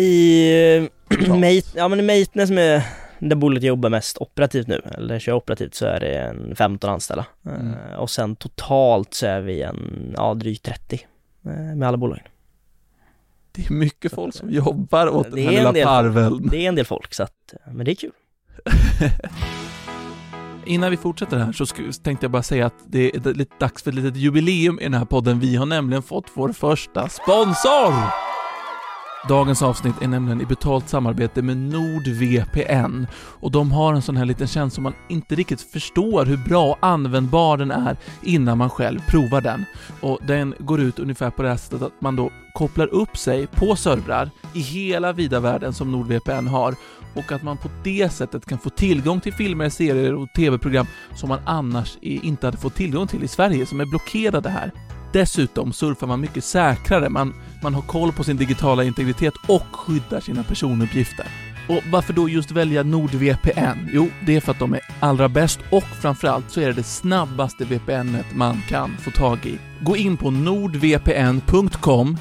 I 0.00 0.88
Mate, 1.28 1.62
ja 1.74 1.88
men 1.88 2.00
i 2.00 2.02
Matenes 2.02 2.48
som 2.48 2.58
är 2.58 2.82
det 3.18 3.36
bolaget 3.36 3.62
jag 3.62 3.68
jobbar 3.68 3.90
mest 3.90 4.18
operativt 4.18 4.66
nu, 4.66 4.82
eller 4.96 5.18
kör 5.18 5.32
operativt, 5.32 5.74
så 5.74 5.86
är 5.86 6.00
det 6.00 6.18
en 6.18 6.56
15 6.56 6.90
anställda. 6.90 7.26
Mm. 7.46 7.74
Eh, 7.90 7.96
Och 7.96 8.10
sen 8.10 8.36
totalt 8.36 9.14
så 9.14 9.26
är 9.26 9.40
vi 9.40 9.62
en, 9.62 10.12
ja 10.16 10.34
drygt 10.34 10.64
30 10.64 11.06
eh, 11.44 11.50
med 11.52 11.88
alla 11.88 11.96
bolagen. 11.96 12.24
Det 13.52 13.66
är 13.66 13.72
mycket 13.72 14.12
folk 14.14 14.34
som 14.34 14.50
jobbar 14.50 15.08
åt 15.08 15.30
den 15.30 15.44
här 15.44 15.50
lilla 15.72 15.86
parveln. 15.86 16.48
Det 16.50 16.64
är 16.64 16.68
en 16.68 16.74
del 16.74 16.84
folk 16.84 17.14
så 17.14 17.22
att, 17.22 17.52
eh, 17.52 17.72
men 17.72 17.84
det 17.84 17.92
är 17.92 17.94
kul. 17.94 18.12
Innan 20.66 20.90
vi 20.90 20.96
fortsätter 20.96 21.36
här 21.36 21.52
så 21.52 21.66
tänkte 22.02 22.24
jag 22.24 22.30
bara 22.30 22.42
säga 22.42 22.66
att 22.66 22.84
det 22.86 23.16
är 23.16 23.34
lite 23.34 23.54
dags 23.58 23.82
för 23.82 23.90
ett 23.90 23.94
litet 23.94 24.16
jubileum 24.16 24.78
i 24.80 24.82
den 24.82 24.94
här 24.94 25.04
podden. 25.04 25.40
Vi 25.40 25.56
har 25.56 25.66
nämligen 25.66 26.02
fått 26.02 26.30
vår 26.34 26.52
första 26.52 27.08
sponsor! 27.08 28.25
Dagens 29.28 29.62
avsnitt 29.62 30.02
är 30.02 30.08
nämligen 30.08 30.40
i 30.40 30.46
betalt 30.46 30.88
samarbete 30.88 31.42
med 31.42 31.56
NordVPN 31.56 33.06
och 33.14 33.50
de 33.50 33.72
har 33.72 33.94
en 33.94 34.02
sån 34.02 34.16
här 34.16 34.24
liten 34.24 34.46
tjänst 34.46 34.74
som 34.74 34.84
man 34.84 34.94
inte 35.08 35.34
riktigt 35.34 35.60
förstår 35.60 36.24
hur 36.24 36.36
bra 36.36 36.66
och 36.66 36.78
användbar 36.80 37.56
den 37.56 37.70
är 37.70 37.96
innan 38.22 38.58
man 38.58 38.70
själv 38.70 39.00
provar 39.08 39.40
den. 39.40 39.64
Och 40.00 40.18
den 40.26 40.54
går 40.58 40.80
ut 40.80 40.98
ungefär 40.98 41.30
på 41.30 41.42
det 41.42 41.48
här 41.48 41.56
sättet 41.56 41.82
att 41.82 42.00
man 42.00 42.16
då 42.16 42.30
kopplar 42.54 42.86
upp 42.86 43.16
sig 43.16 43.46
på 43.46 43.76
servrar 43.76 44.30
i 44.54 44.60
hela 44.60 45.12
vida 45.12 45.40
världen 45.40 45.72
som 45.72 45.92
NordVPN 45.92 46.46
har 46.46 46.74
och 47.14 47.32
att 47.32 47.42
man 47.42 47.56
på 47.56 47.68
det 47.84 48.12
sättet 48.12 48.46
kan 48.46 48.58
få 48.58 48.70
tillgång 48.70 49.20
till 49.20 49.32
filmer, 49.32 49.68
serier 49.68 50.14
och 50.14 50.32
tv-program 50.36 50.86
som 51.14 51.28
man 51.28 51.40
annars 51.46 51.98
inte 52.00 52.46
hade 52.46 52.56
fått 52.56 52.74
tillgång 52.74 53.06
till 53.06 53.24
i 53.24 53.28
Sverige, 53.28 53.66
som 53.66 53.80
är 53.80 53.86
blockerade 53.86 54.48
här. 54.48 54.72
Dessutom 55.12 55.72
surfar 55.72 56.06
man 56.06 56.20
mycket 56.20 56.44
säkrare, 56.44 57.08
man, 57.08 57.34
man 57.66 57.74
har 57.74 57.82
koll 57.82 58.12
på 58.12 58.24
sin 58.24 58.36
digitala 58.36 58.84
integritet 58.84 59.34
och 59.46 59.76
skyddar 59.76 60.20
sina 60.20 60.42
personuppgifter. 60.42 61.26
Och 61.68 61.82
varför 61.90 62.12
då 62.12 62.28
just 62.28 62.50
välja 62.50 62.82
NordVPN? 62.82 63.88
Jo, 63.92 64.08
det 64.26 64.36
är 64.36 64.40
för 64.40 64.52
att 64.52 64.58
de 64.58 64.74
är 64.74 64.80
allra 65.00 65.28
bäst 65.28 65.60
och 65.70 65.84
framförallt 65.84 66.50
så 66.50 66.60
är 66.60 66.66
det 66.66 66.72
det 66.72 66.82
snabbaste 66.82 67.64
VPNet 67.64 68.26
man 68.34 68.62
kan 68.68 68.96
få 68.96 69.10
tag 69.10 69.46
i. 69.46 69.58
Gå 69.80 69.96
in 69.96 70.16
på 70.16 70.30
nordvpn.com 70.30 72.18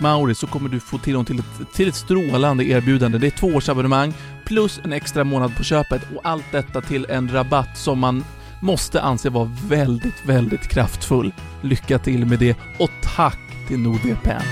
Mauri 0.00 0.34
så 0.34 0.46
kommer 0.46 0.68
du 0.68 0.80
få 0.80 0.98
tillgång 0.98 1.24
till 1.24 1.38
ett, 1.38 1.72
till 1.74 1.88
ett 1.88 1.94
strålande 1.94 2.64
erbjudande. 2.64 3.18
Det 3.18 3.26
är 3.26 3.30
två 3.30 3.46
års 3.46 3.68
abonnemang 3.68 4.14
plus 4.44 4.80
en 4.84 4.92
extra 4.92 5.24
månad 5.24 5.56
på 5.56 5.62
köpet 5.62 6.02
och 6.16 6.20
allt 6.24 6.52
detta 6.52 6.80
till 6.80 7.06
en 7.08 7.28
rabatt 7.32 7.78
som 7.78 7.98
man 7.98 8.24
måste 8.62 9.00
anse 9.00 9.30
vara 9.30 9.50
väldigt, 9.68 10.26
väldigt 10.26 10.68
kraftfull. 10.68 11.32
Lycka 11.62 11.98
till 11.98 12.26
med 12.26 12.38
det 12.38 12.56
och 12.78 12.90
tack 13.16 13.49
till 13.70 13.78
NordVPN. 13.78 14.44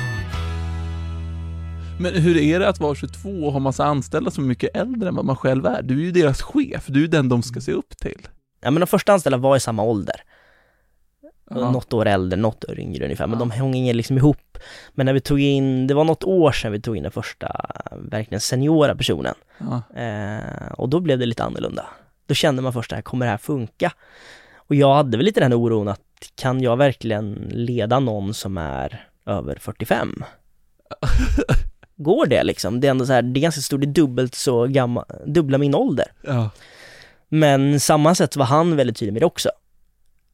Men 2.01 2.15
hur 2.15 2.37
är 2.37 2.59
det 2.59 2.69
att 2.69 2.81
vara 2.81 2.95
22 2.95 3.29
och 3.29 3.53
ha 3.53 3.59
massa 3.59 3.85
anställda 3.85 4.31
som 4.31 4.45
är 4.45 4.49
mycket 4.49 4.77
äldre 4.77 5.09
än 5.09 5.15
vad 5.15 5.25
man 5.25 5.37
själv 5.37 5.67
är? 5.67 5.83
Du 5.83 5.95
är 5.95 6.05
ju 6.05 6.13
deras 6.13 6.43
chef, 6.43 6.87
du 6.87 6.99
är 6.99 7.03
ju 7.03 7.07
den 7.07 7.29
de 7.29 7.43
ska 7.43 7.61
se 7.61 7.73
upp 7.73 7.99
till. 7.99 8.29
Ja 8.61 8.71
men 8.71 8.81
de 8.81 8.87
första 8.87 9.13
anställda 9.13 9.39
var 9.39 9.57
i 9.57 9.61
samma 9.61 9.83
ålder. 9.83 10.23
Ja. 11.51 11.71
Något 11.71 11.93
år 11.93 12.07
äldre, 12.07 12.41
något 12.41 12.65
år 12.65 12.81
yngre 12.81 13.05
ungefär, 13.05 13.27
men 13.27 13.39
de 13.39 13.51
hänger 13.51 13.95
liksom 13.95 14.17
ihop. 14.17 14.59
Men 14.93 15.07
när 15.07 15.13
vi 15.13 15.21
tog 15.21 15.41
in, 15.41 15.87
det 15.87 15.95
var 15.95 16.05
något 16.05 16.25
år 16.25 16.53
sedan 16.53 16.73
vi 16.73 16.81
tog 16.81 16.97
in 16.97 17.03
den 17.03 17.13
första 17.13 17.71
verkligen 17.97 18.41
seniora 18.41 18.95
personen. 18.95 19.35
Ja. 19.59 20.01
Eh, 20.03 20.73
och 20.73 20.89
då 20.89 21.01
blev 21.01 21.19
det 21.19 21.27
lite 21.27 21.45
annorlunda. 21.45 21.87
Då 22.27 22.35
kände 22.35 22.63
man 22.63 22.73
först 22.73 22.91
det 22.91 22.97
här, 22.97 23.03
kommer 23.03 23.27
det 23.27 23.31
här 23.31 23.39
funka? 23.39 23.93
Och 24.57 24.75
jag 24.75 24.95
hade 24.95 25.17
väl 25.17 25.27
lite 25.27 25.41
den 25.41 25.53
oron 25.53 25.89
att 25.89 26.01
kan 26.35 26.63
jag 26.63 26.77
verkligen 26.77 27.35
leda 27.51 28.01
någon 28.01 28.35
som 28.35 28.59
är 28.59 29.08
över 29.29 29.59
45? 29.61 30.25
Går 31.97 32.27
det 32.27 32.45
liksom? 32.45 32.81
Det 32.81 32.87
är 32.87 32.91
ändå 32.91 33.07
så 33.07 33.13
här, 33.13 33.23
det 33.23 33.41
är 33.41 33.43
ganska 33.43 33.61
stort, 33.61 33.81
det 33.81 33.87
är 33.87 33.93
dubbelt 33.93 34.35
så 34.35 34.67
gammal, 34.67 35.05
dubbla 35.27 35.59
min 35.59 35.75
ålder. 35.75 36.13
Ja. 36.23 36.51
Men 37.29 37.81
samma 37.81 38.15
sätt 38.15 38.37
var 38.37 38.47
han 38.47 38.77
väldigt 38.77 38.97
tydlig 38.97 39.13
med 39.13 39.23
det 39.23 39.27
också. 39.27 39.51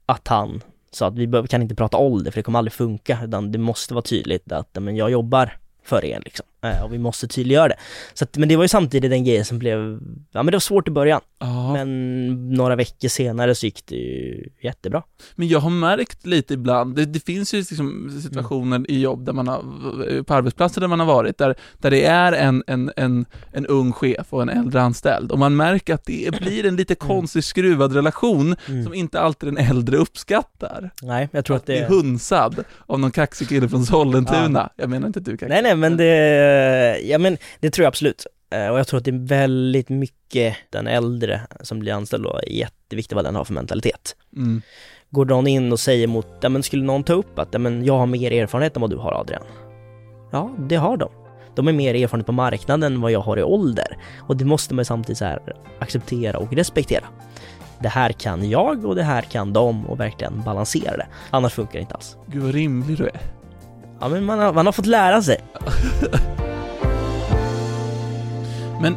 Att 0.06 0.28
han 0.28 0.62
sa 0.90 1.06
att 1.06 1.18
vi 1.18 1.46
kan 1.48 1.62
inte 1.62 1.74
prata 1.74 1.96
ålder 1.96 2.30
för 2.30 2.38
det 2.38 2.42
kommer 2.42 2.58
aldrig 2.58 2.72
funka, 2.72 3.18
utan 3.24 3.52
det 3.52 3.58
måste 3.58 3.94
vara 3.94 4.02
tydligt 4.02 4.52
att 4.52 4.68
men 4.80 4.96
jag 4.96 5.10
jobbar 5.10 5.58
för 5.82 6.04
er 6.04 6.20
liksom. 6.24 6.46
Eh, 6.64 6.82
Och 6.84 6.92
vi 6.92 6.98
måste 6.98 7.28
tydliggöra 7.28 7.68
det. 7.68 7.76
Så 8.14 8.24
att, 8.24 8.36
men 8.36 8.48
det 8.48 8.56
var 8.56 8.64
ju 8.64 8.68
samtidigt 8.68 9.12
en 9.12 9.24
grej 9.24 9.44
som 9.44 9.58
blev, 9.58 9.98
ja 10.32 10.42
men 10.42 10.46
det 10.46 10.52
var 10.52 10.60
svårt 10.60 10.88
i 10.88 10.90
början. 10.90 11.20
ja. 11.38 11.72
Men 11.72 12.50
några 12.54 12.76
veckor 12.76 13.08
senare 13.08 13.54
så 13.54 13.66
gick 13.66 13.86
det 13.86 13.94
ju 13.96 14.48
jättebra. 14.62 15.02
Men 15.34 15.48
jag 15.48 15.60
har 15.60 15.70
märkt 15.70 16.26
lite 16.26 16.54
ibland, 16.54 16.96
det, 16.96 17.04
det 17.04 17.20
finns 17.24 17.54
ju 17.54 17.58
liksom 17.58 18.20
situationer 18.22 18.90
i 18.90 19.00
jobb 19.00 19.24
där 19.26 19.32
man 19.32 19.48
har, 19.48 20.22
på 20.22 20.34
arbetsplatser 20.34 20.80
där 20.80 20.88
man 20.88 21.00
har 21.00 21.06
varit, 21.06 21.38
där, 21.38 21.54
där 21.78 21.90
det 21.90 22.04
är 22.04 22.32
en, 22.32 22.62
en, 22.66 22.90
en, 22.96 23.26
en 23.52 23.66
ung 23.66 23.92
chef 23.92 24.26
och 24.30 24.42
en 24.42 24.48
äldre 24.48 24.82
anställd 24.82 25.32
och 25.32 25.38
man 25.38 25.56
märker 25.56 25.94
att 25.94 26.04
det 26.04 26.34
blir 26.40 26.66
en 26.66 26.76
lite 26.76 26.94
konstig 26.94 27.44
skruvad 27.44 27.92
relation 27.94 28.56
Mm. 28.68 28.84
som 28.84 28.94
inte 28.94 29.20
alltid 29.20 29.48
den 29.48 29.56
äldre 29.58 29.96
uppskattar. 29.96 30.90
Nej, 31.02 31.28
jag 31.32 31.44
tror 31.44 31.56
att 31.56 31.64
Blir 31.66 31.80
det... 31.80 31.86
hunsad 31.86 32.64
av 32.86 33.00
någon 33.00 33.10
kaxig 33.10 33.48
kille 33.48 33.68
från 33.68 33.86
Sollentuna. 33.86 34.70
Jag 34.76 34.90
menar 34.90 35.06
inte 35.06 35.18
att 35.18 35.24
du 35.24 35.32
är 35.32 35.36
kaxig. 35.36 35.48
Nej, 35.54 35.62
nej, 35.62 35.76
men 35.76 35.96
det, 35.96 36.04
ja 37.02 37.18
men 37.18 37.38
det 37.60 37.70
tror 37.70 37.82
jag 37.84 37.88
absolut. 37.88 38.26
Eh, 38.50 38.68
Och 38.68 38.78
jag 38.78 38.86
tror 38.86 38.98
att 38.98 39.04
det 39.04 39.10
är 39.10 39.26
väldigt 39.26 39.88
mycket 39.88 40.56
den 40.70 40.86
äldre 40.86 41.40
som 41.60 41.78
blir 41.78 41.92
anställd 41.92 42.26
och 42.26 42.42
är 42.42 42.52
jätteviktigt 42.52 43.12
vad 43.14 43.24
den 43.24 43.34
har 43.34 43.44
för 43.44 43.54
mentalitet. 43.54 44.16
Mm. 44.36 44.62
Går 45.10 45.24
någon 45.24 45.46
in 45.46 45.72
och 45.72 45.80
säger 45.80 46.06
mot, 46.06 46.26
ja 46.40 46.48
men 46.48 46.62
skulle 46.62 46.84
någon 46.84 47.04
ta 47.04 47.12
upp 47.12 47.38
att, 47.38 47.48
ja 47.52 47.58
men 47.58 47.84
jag 47.84 47.98
har 47.98 48.06
mer 48.06 48.32
erfarenhet 48.32 48.76
än 48.76 48.80
vad 48.80 48.90
du 48.90 48.96
har 48.96 49.12
Adrian. 49.12 49.42
Ja, 50.32 50.54
det 50.58 50.76
har 50.76 50.96
de. 50.96 51.10
De 51.56 51.68
är 51.68 51.72
mer 51.72 51.94
erfarenhet 51.94 52.26
på 52.26 52.32
marknaden 52.32 52.92
än 52.94 53.00
vad 53.00 53.10
jag 53.12 53.20
har 53.20 53.38
i 53.38 53.42
ålder. 53.42 53.98
Och 54.20 54.36
det 54.36 54.44
måste 54.44 54.74
man 54.74 54.80
ju 54.80 54.84
samtidigt 54.84 55.18
så 55.18 55.24
här 55.24 55.40
acceptera 55.78 56.38
och 56.38 56.52
respektera. 56.52 57.04
Det 57.78 57.88
här 57.88 58.12
kan 58.12 58.50
jag 58.50 58.84
och 58.84 58.94
det 58.94 59.02
här 59.02 59.22
kan 59.22 59.52
de 59.52 59.86
och 59.86 60.00
verkligen 60.00 60.42
balansera 60.42 60.96
det. 60.96 61.06
Annars 61.30 61.52
funkar 61.52 61.72
det 61.72 61.80
inte 61.80 61.94
alls. 61.94 62.16
Gud 62.26 62.42
vad 62.42 62.54
rimlig 62.54 62.98
du 62.98 63.06
är. 63.06 63.20
Ja 64.04 64.08
men 64.10 64.24
man 64.24 64.38
har, 64.38 64.52
man 64.52 64.66
har 64.66 64.72
fått 64.72 64.86
lära 64.86 65.22
sig. 65.22 65.36
Men 68.82 68.96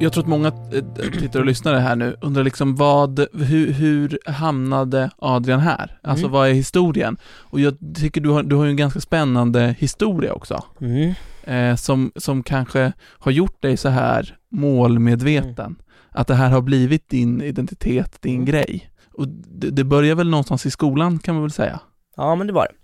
jag 0.00 0.12
tror 0.12 0.22
att 0.24 0.28
många 0.28 0.48
eh, 0.48 1.10
tittar 1.20 1.40
och 1.40 1.46
lyssnare 1.46 1.78
här 1.78 1.96
nu 1.96 2.16
undrar 2.20 2.44
liksom 2.44 2.76
vad, 2.76 3.26
hur, 3.32 3.72
hur 3.72 4.18
hamnade 4.26 5.10
Adrian 5.18 5.60
här? 5.60 5.98
Alltså 6.02 6.24
Mm. 6.24 6.32
vad 6.32 6.48
är 6.48 6.52
historien? 6.52 7.16
Och 7.24 7.60
jag 7.60 7.76
tycker 7.94 8.20
du 8.20 8.28
har, 8.30 8.42
du 8.42 8.56
har 8.56 8.64
ju 8.64 8.70
en 8.70 8.76
ganska 8.76 9.00
spännande 9.00 9.74
historia 9.78 10.32
också. 10.32 10.64
Mm. 10.80 11.14
Eh, 11.44 11.76
som, 11.76 12.12
som 12.16 12.42
kanske 12.42 12.92
har 13.18 13.32
gjort 13.32 13.62
dig 13.62 13.76
så 13.76 13.88
här 13.88 14.36
målmedveten. 14.50 15.76
Att 16.10 16.26
det 16.26 16.34
här 16.34 16.50
har 16.50 16.60
blivit 16.60 17.08
din 17.08 17.42
identitet, 17.42 18.16
din 18.22 18.34
Mm. 18.34 18.44
grej. 18.44 18.90
Och 19.12 19.28
det, 19.28 19.70
det 19.70 19.84
börjar 19.84 20.14
väl 20.14 20.30
någonstans 20.30 20.66
i 20.66 20.70
skolan 20.70 21.18
kan 21.18 21.34
man 21.34 21.42
väl 21.42 21.50
säga? 21.52 21.80
Ja 22.16 22.34
men 22.34 22.46
det 22.46 22.52
var 22.52 22.66
det. 22.70 22.74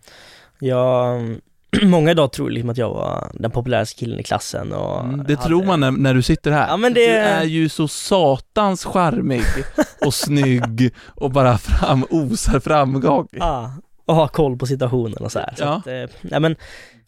Jag, 0.61 1.21
många 1.83 2.11
idag 2.11 2.33
tror 2.33 2.51
liksom 2.51 2.71
att 2.71 2.77
jag 2.79 2.91
var 2.91 3.31
den 3.35 3.51
populäraste 3.51 3.99
killen 3.99 4.21
i 4.21 4.23
klassen 4.23 4.73
och 4.73 5.01
Mm, 5.05 5.25
det 5.27 5.35
hade- 5.35 5.47
tror 5.49 5.65
man 5.65 5.81
när, 5.81 5.91
när 5.91 6.15
du 6.15 6.23
sitter 6.23 6.51
här. 6.51 6.69
Ja, 6.69 6.77
men 6.77 6.95
det- 6.95 7.01
Du 7.07 7.13
är 7.13 7.45
ju 7.45 7.69
så 7.69 7.89
satans 7.89 8.85
charmig 8.85 9.43
och 10.07 10.15
snygg 10.15 10.95
och 11.07 11.31
bara 11.31 11.59
fram, 11.59 12.07
osar 12.11 12.61
framgång. 12.61 13.29
Ja, 13.33 13.73
och 14.07 14.15
ha 14.15 14.29
koll 14.29 14.57
på 14.59 14.67
situationen 14.67 15.17
och 15.25 15.33
så 15.33 15.39
här. 15.39 15.55
Så 15.57 15.63
Ja. 15.65 15.69
att, 15.77 15.87
eh, 15.87 16.17
nej 16.21 16.41
men 16.41 16.57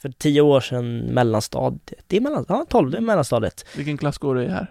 för 0.02 0.08
tio 0.08 0.40
år 0.40 0.60
sedan 0.60 0.98
mellanstadiet, 0.98 1.92
det 2.06 2.16
är 2.16 2.20
mellan, 2.20 2.44
ja 2.48 2.66
12, 2.68 2.90
det 2.90 2.96
är 2.96 3.00
mellanstadiet. 3.00 3.66
Vilken 3.76 3.98
klass 3.98 4.18
går 4.18 4.34
du 4.34 4.42
i 4.44 4.48
här? 4.48 4.70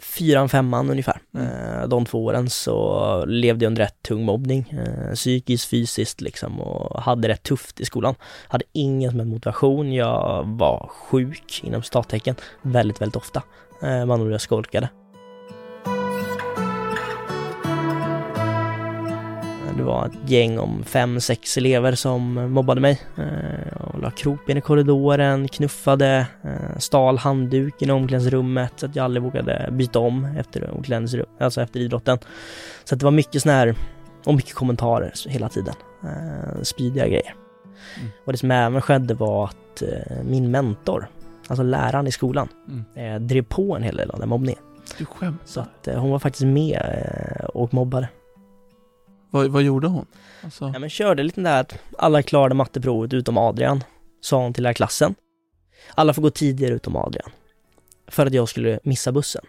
Fyran, 0.00 0.48
femman 0.48 0.90
ungefär. 0.90 1.20
Mm. 1.34 1.46
Eh, 1.46 1.88
de 1.88 2.06
två 2.06 2.24
åren 2.24 2.50
så 2.50 3.24
levde 3.24 3.64
jag 3.64 3.70
under 3.70 3.82
rätt 3.82 4.02
tung 4.02 4.24
mobbning, 4.24 4.70
eh, 4.70 5.14
psykiskt, 5.14 5.68
fysiskt 5.68 6.20
liksom 6.20 6.60
och 6.60 7.02
hade 7.02 7.28
rätt 7.28 7.42
tufft 7.42 7.80
i 7.80 7.84
skolan. 7.84 8.14
Hade 8.48 8.64
inget 8.72 9.14
med 9.14 9.26
motivation, 9.26 9.92
jag 9.92 10.44
var 10.46 10.90
sjuk 10.90 11.60
inom 11.64 11.82
citattecken 11.82 12.34
väldigt, 12.62 13.00
väldigt 13.00 13.16
ofta. 13.16 13.42
Eh, 13.82 14.06
man 14.06 14.30
jag 14.30 14.40
skolkade. 14.40 14.88
Det 19.76 19.82
var 19.82 20.06
ett 20.06 20.30
gäng 20.30 20.58
om 20.58 20.84
fem, 20.84 21.20
sex 21.20 21.56
elever 21.56 21.94
som 21.94 22.34
mobbade 22.52 22.80
mig 22.80 23.00
eh, 23.18 23.76
och 23.82 24.00
la 24.00 24.10
kroppen 24.10 24.56
i 24.56 24.60
korridoren, 24.60 25.48
knuffade, 25.48 26.26
eh, 26.44 26.78
stal 26.78 27.18
handduken 27.18 27.88
i 27.88 27.92
omklädningsrummet 27.92 28.72
så 28.76 28.86
att 28.86 28.96
jag 28.96 29.04
aldrig 29.04 29.22
vågade 29.22 29.68
byta 29.72 29.98
om 29.98 30.24
efter, 30.24 30.70
omklädningsrum, 30.70 31.26
alltså 31.40 31.60
efter 31.62 31.80
idrotten. 31.80 32.18
Så 32.84 32.94
att 32.94 32.98
det 32.98 33.04
var 33.04 33.10
mycket 33.10 33.42
sån 33.42 33.52
här, 33.52 33.74
och 34.26 34.34
mycket 34.34 34.54
kommentarer 34.54 35.12
hela 35.28 35.48
tiden. 35.48 35.74
Eh, 36.02 36.62
spydiga 36.62 37.06
grejer. 37.06 37.34
Mm. 38.00 38.10
Och 38.24 38.32
det 38.32 38.38
som 38.38 38.50
även 38.50 38.80
skedde 38.80 39.14
var 39.14 39.44
att 39.44 39.82
min 40.24 40.50
mentor, 40.50 41.08
alltså 41.48 41.62
läraren 41.62 42.06
i 42.06 42.12
skolan, 42.12 42.48
Mm. 42.96 43.26
drev 43.26 43.42
på 43.42 43.76
en 43.76 43.82
hel 43.82 43.96
del 43.96 44.10
av 44.10 44.20
den 44.20 44.28
mobbningen. 44.28 44.60
Du 44.98 45.04
skämtar. 45.04 45.46
Så 45.46 45.60
att 45.60 45.88
hon 45.96 46.10
var 46.10 46.18
faktiskt 46.18 46.44
med 46.46 46.80
och 47.54 47.74
mobbade. 47.74 48.08
Vad, 49.34 49.50
vad 49.50 49.62
gjorde 49.62 49.86
hon? 49.86 50.06
Alltså, 50.42 50.70
Ja, 50.72 50.78
men 50.78 50.90
körde 50.90 51.22
lite 51.22 51.40
där 51.40 51.60
att 51.60 51.78
alla 51.98 52.22
klarade 52.22 52.54
matteprovet 52.54 53.12
utom 53.12 53.38
Adrian, 53.38 53.84
sa 54.20 54.42
hon 54.42 54.52
till 54.52 54.64
hela 54.64 54.74
klassen. 54.74 55.14
Alla 55.94 56.14
får 56.14 56.22
gå 56.22 56.30
tidigare 56.30 56.74
utom 56.74 56.96
Adrian. 56.96 57.30
För 58.08 58.26
att 58.26 58.32
jag 58.32 58.48
skulle 58.48 58.80
missa 58.82 59.12
bussen. 59.12 59.44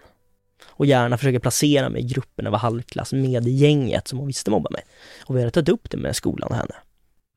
Och 0.67 0.85
gärna 0.85 1.17
försöka 1.17 1.39
placera 1.39 1.89
mig 1.89 2.01
i 2.01 2.07
gruppen 2.07 2.47
över 2.47 2.57
halvklass 2.57 3.13
med 3.13 3.47
gänget 3.47 4.07
som 4.07 4.17
hon 4.19 4.27
visste 4.27 4.51
mobbade 4.51 4.73
mig. 4.73 4.83
Och 5.25 5.35
vi 5.35 5.39
hade 5.39 5.51
tagit 5.51 5.69
upp 5.69 5.89
det 5.91 5.97
med 5.97 6.15
skolan 6.15 6.49
och 6.49 6.55
henne. 6.55 6.75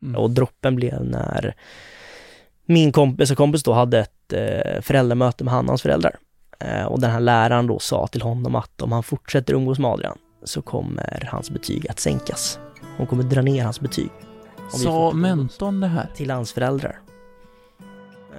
mm. 0.02 0.16
Och 0.16 0.30
droppen 0.30 0.76
blev 0.76 1.04
när 1.04 1.54
min 2.64 2.92
kompis 2.92 3.30
och 3.30 3.36
kompis 3.36 3.62
då 3.62 3.72
hade 3.72 3.98
ett 3.98 4.32
eh, 4.32 4.80
föräldramöte 4.80 5.44
med 5.44 5.54
Hannans 5.54 5.82
föräldrar. 5.82 6.18
Eh, 6.58 6.84
och 6.84 7.00
den 7.00 7.10
här 7.10 7.20
läraren 7.20 7.66
då 7.66 7.78
sa 7.78 8.06
till 8.06 8.22
honom 8.22 8.54
att 8.54 8.82
om 8.82 8.92
han 8.92 9.02
fortsätter 9.02 9.54
umgås 9.54 9.78
med 9.78 9.90
Adrian 9.90 10.18
så 10.44 10.62
kommer 10.62 11.28
hans 11.32 11.50
betyg 11.50 11.90
att 11.90 12.00
sänkas. 12.00 12.58
Hon 12.96 13.06
kommer 13.06 13.22
dra 13.22 13.42
ner 13.42 13.64
hans 13.64 13.80
betyg. 13.80 14.10
Sa 14.70 15.12
mentorn 15.12 15.80
det 15.80 15.86
här? 15.86 16.10
Till 16.14 16.30
hans 16.30 16.52
föräldrar. 16.52 16.98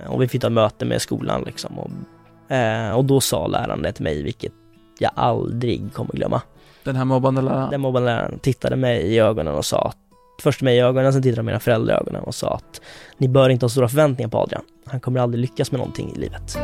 Eh, 0.04 0.12
och 0.12 0.22
vi 0.22 0.28
fick 0.28 0.42
ta 0.42 0.50
möte 0.50 0.86
med 0.86 1.02
skolan 1.02 1.44
liksom. 1.46 1.80
Och, 1.80 2.56
eh, 2.56 2.92
och 2.92 3.06
då 3.06 3.22
sa 3.22 3.48
läraren 3.48 3.82
det 3.82 3.92
till 3.92 4.04
mig, 4.04 4.24
vilket 4.24 4.54
jag 5.00 5.12
aldrig 5.16 5.94
kommer 5.94 6.14
glömma. 6.14 6.42
Den 6.84 6.96
här 6.96 7.06
mobbande 7.06 7.42
läraren? 7.42 7.70
Den 7.70 7.82
mobbande 7.82 8.12
läraren 8.12 8.40
tittade 8.40 8.76
mig 8.76 9.02
i 9.02 9.20
ögonen 9.20 9.56
och 9.56 9.66
sa 9.66 9.82
att, 9.82 9.98
först 10.42 10.62
mig 10.62 10.78
i 10.78 10.80
ögonen, 10.80 11.14
sen 11.14 11.22
tittade 11.22 11.44
mina 11.44 11.60
föräldrar 11.60 11.96
i 11.96 11.98
ögonen 11.98 12.24
och 12.24 12.36
sa 12.36 12.54
att 12.54 12.82
ni 13.18 13.28
bör 13.28 13.50
inte 13.50 13.64
ha 13.66 13.70
stora 13.70 13.88
förväntningar 13.90 14.30
på 14.30 14.38
Adrian. 14.38 14.64
Han 14.86 15.00
kommer 15.00 15.20
aldrig 15.20 15.42
lyckas 15.42 15.72
med 15.72 15.80
någonting 15.80 16.14
i 16.16 16.20
livet. 16.20 16.58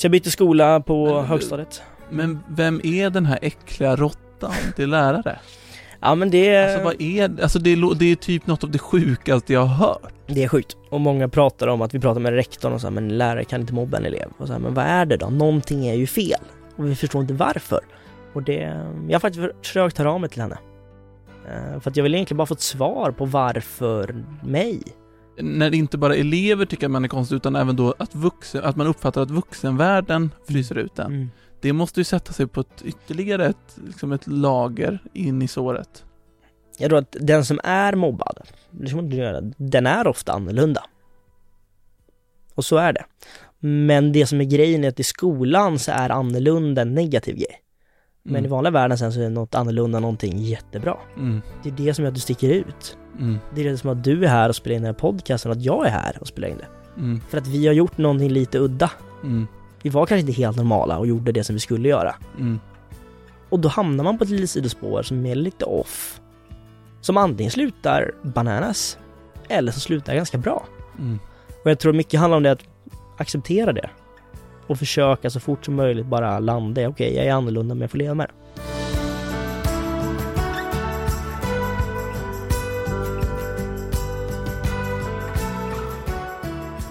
Så 0.00 0.04
jag 0.06 0.12
bytte 0.12 0.30
skola 0.30 0.80
på 0.80 1.14
Men- 1.14 1.24
högstadiet. 1.24 1.82
Men 2.10 2.38
vem 2.48 2.80
är 2.84 3.10
den 3.10 3.26
här 3.26 3.38
äckliga 3.42 3.96
råttan 3.96 4.52
till 4.76 4.90
lärare? 4.90 5.38
Ja 6.00 6.14
men 6.14 6.30
det, 6.30 6.64
Alltså 6.64 6.84
vad 6.84 7.00
är? 7.02 7.42
Alltså 7.42 7.58
det 7.58 7.70
är, 7.72 7.94
det 7.94 8.04
är 8.12 8.16
typ 8.16 8.46
något 8.46 8.64
av 8.64 8.70
det 8.70 8.78
sjukaste 8.78 9.52
jag 9.52 9.60
har 9.60 9.86
hört. 9.88 10.12
det 10.26 10.44
är 10.44 10.48
sjukt. 10.48 10.76
Och 10.90 11.00
många 11.00 11.28
pratar 11.28 11.66
om 11.66 11.82
att 11.82 11.94
vi 11.94 12.00
pratar 12.00 12.20
med 12.20 12.32
rektorn 12.34 12.72
och 12.72 12.80
så 12.80 12.86
här, 12.86 12.94
men 12.94 13.18
lärare 13.18 13.44
kan 13.44 13.60
inte 13.60 13.74
mobba 13.74 13.96
en 13.96 14.04
elev. 14.06 14.28
Och 14.38 14.46
så 14.46 14.52
här, 14.52 14.60
men 14.60 14.74
vad 14.74 14.84
är 14.84 15.06
det 15.06 15.16
då? 15.16 15.26
Någonting 15.30 15.86
är 15.86 15.94
ju 15.94 16.06
fel. 16.06 16.40
Och 16.76 16.86
vi 16.86 16.94
förstår 16.94 17.20
inte 17.20 17.34
varför. 17.34 17.80
Och 18.32 18.42
det, 18.42 18.84
jag 19.08 19.14
har 19.14 19.20
faktiskt 19.20 19.46
försökt 19.62 19.98
höra 19.98 20.12
av 20.12 20.20
mig 20.20 20.30
till 20.30 20.42
henne. 20.42 20.58
Eh, 21.48 21.80
För 21.80 21.90
att 21.90 21.96
jag 21.96 22.02
vill 22.04 22.14
egentligen 22.14 22.36
bara 22.38 22.46
få 22.46 22.54
ett 22.54 22.60
svar 22.60 23.10
på 23.10 23.24
varför 23.24 24.24
mig. 24.42 24.82
När 25.42 25.74
inte 25.74 25.98
bara 25.98 26.16
elever 26.16 26.66
tycker 26.66 26.86
att 26.86 26.90
man 26.92 27.04
är 27.04 27.08
konstig 27.08 27.36
utan 27.36 27.56
även 27.56 27.76
då 27.76 27.94
att, 27.98 28.14
vuxen, 28.14 28.64
att 28.64 28.76
man 28.76 28.86
uppfattar 28.86 29.22
att 29.22 29.30
vuxenvärlden 29.30 30.30
fryser 30.48 30.78
ut 30.78 30.94
den. 30.94 31.06
Mm. 31.06 31.30
Det 31.60 31.72
måste 31.72 32.00
ju 32.00 32.04
sätta 32.04 32.32
sig 32.32 32.46
på 32.46 32.60
ett, 32.60 32.82
ytterligare 32.84 33.46
ett, 33.46 33.78
liksom 33.86 34.12
ett 34.12 34.26
lager 34.26 35.02
in 35.12 35.42
i 35.42 35.48
såret. 35.48 36.04
Jag 36.78 36.88
tror 36.88 36.98
att 36.98 37.16
den 37.20 37.44
som 37.44 37.60
är 37.64 37.94
mobbad, 37.94 38.38
den 39.56 39.86
är 39.86 40.06
ofta 40.06 40.32
annorlunda. 40.32 40.84
Och 42.54 42.64
så 42.64 42.76
är 42.76 42.92
det. 42.92 43.04
Men 43.58 44.12
det 44.12 44.26
som 44.26 44.40
är 44.40 44.44
grejen 44.44 44.84
är 44.84 44.88
att 44.88 45.00
i 45.00 45.04
skolan 45.04 45.78
så 45.78 45.92
är 45.92 46.10
annorlunda 46.10 46.82
en 46.82 46.94
negativ 46.94 47.36
grej. 47.36 47.60
Men 48.22 48.34
Mm. 48.34 48.44
i 48.44 48.48
vanliga 48.48 48.70
världen 48.70 48.98
sen 48.98 49.12
så 49.12 49.20
är 49.20 49.30
något 49.30 49.54
annorlunda 49.54 50.00
någonting 50.00 50.38
jättebra. 50.38 50.96
Mm. 51.16 51.40
Det 51.62 51.68
är 51.68 51.72
det 51.72 51.94
som 51.94 52.02
gör 52.04 52.08
att 52.08 52.14
du 52.14 52.20
sticker 52.20 52.48
ut. 52.50 52.96
Mm. 53.18 53.38
Det 53.54 53.60
är 53.60 53.70
det 53.70 53.78
som 53.78 53.90
att 53.90 54.04
du 54.04 54.24
är 54.24 54.28
här 54.28 54.48
och 54.48 54.56
spelar 54.56 54.76
in 54.76 54.82
den 54.82 54.94
här 54.94 55.00
podcasten, 55.00 55.52
att 55.52 55.62
jag 55.62 55.86
är 55.86 55.90
här 55.90 56.18
och 56.20 56.26
spelar 56.26 56.48
in 56.48 56.56
det. 56.58 56.66
Mm. 57.00 57.20
För 57.28 57.38
att 57.38 57.46
vi 57.46 57.66
har 57.66 57.74
gjort 57.74 57.98
någonting 57.98 58.28
lite 58.30 58.58
udda. 58.58 58.90
Mm. 59.22 59.46
Vi 59.82 59.90
var 59.90 60.06
kanske 60.06 60.20
inte 60.20 60.32
helt 60.32 60.56
normala 60.56 60.98
och 60.98 61.06
gjorde 61.06 61.32
det 61.32 61.44
som 61.44 61.54
vi 61.54 61.60
skulle 61.60 61.88
göra. 61.88 62.14
Mm. 62.38 62.60
Och 63.48 63.60
då 63.60 63.68
hamnar 63.68 64.04
man 64.04 64.18
på 64.18 64.24
ett 64.24 64.30
litet 64.30 64.50
sidospår 64.50 65.02
som 65.02 65.26
är 65.26 65.34
lite 65.34 65.64
off. 65.64 66.20
Som 67.00 67.16
antingen 67.16 67.50
slutar 67.50 68.12
bananas, 68.22 68.98
eller 69.48 69.72
så 69.72 69.80
slutar 69.80 70.14
ganska 70.14 70.38
bra. 70.38 70.64
Mm. 70.98 71.18
Och 71.64 71.70
jag 71.70 71.78
tror 71.78 71.92
mycket 71.92 72.20
handlar 72.20 72.36
om 72.36 72.42
det 72.42 72.50
att 72.52 72.64
acceptera 73.18 73.72
det. 73.72 73.90
Och 74.70 74.78
försöka 74.78 75.30
så 75.30 75.40
fort 75.40 75.64
som 75.64 75.74
möjligt 75.74 76.06
bara 76.06 76.38
landa 76.38 76.82
i, 76.82 76.86
okej 76.86 77.16
jag 77.16 77.26
är 77.26 77.32
annorlunda 77.32 77.74
men 77.74 77.80
jag 77.80 77.90
får 77.90 77.98
leva 77.98 78.14
med 78.14 78.28
det. 78.28 78.62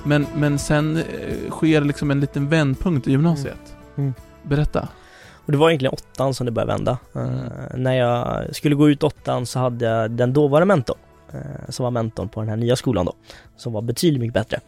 Men, 0.03 0.27
men 0.35 0.59
sen 0.59 0.97
eh, 0.97 1.03
sker 1.49 1.81
liksom 1.81 2.11
en 2.11 2.19
liten 2.19 2.49
vändpunkt 2.49 3.07
i 3.07 3.11
gymnasiet. 3.11 3.75
Mm. 3.97 4.13
Berätta. 4.43 4.89
Och 5.45 5.51
det 5.51 5.57
var 5.57 5.69
egentligen 5.69 5.93
åttan 5.93 6.33
som 6.33 6.45
det 6.45 6.51
började 6.51 6.71
vända. 6.71 6.97
Eh, 7.15 7.77
när 7.77 7.93
jag 7.93 8.55
skulle 8.55 8.75
gå 8.75 8.89
ut 8.89 9.03
åttan 9.03 9.45
så 9.45 9.59
hade 9.59 9.85
jag 9.85 10.11
den 10.11 10.33
dåvarande 10.33 10.65
mentorn, 10.65 10.97
eh, 11.33 11.69
som 11.69 11.83
var 11.83 11.91
mentorn 11.91 12.29
på 12.29 12.39
den 12.39 12.49
här 12.49 12.57
nya 12.57 12.75
skolan 12.75 13.05
då, 13.05 13.13
som 13.57 13.73
var 13.73 13.81
betydligt 13.81 14.21
mycket 14.21 14.33
bättre. 14.33 14.59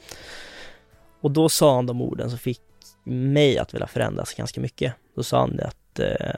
Och 1.21 1.31
då 1.31 1.49
sa 1.49 1.75
han 1.75 1.85
de 1.85 2.01
orden 2.01 2.29
som 2.29 2.39
fick 2.39 2.61
mig 3.03 3.57
att 3.57 3.73
vilja 3.73 3.87
förändras 3.87 4.33
ganska 4.33 4.61
mycket. 4.61 4.93
Då 5.15 5.23
sa 5.23 5.39
han 5.39 5.59
att 5.59 5.99
eh, 5.99 6.35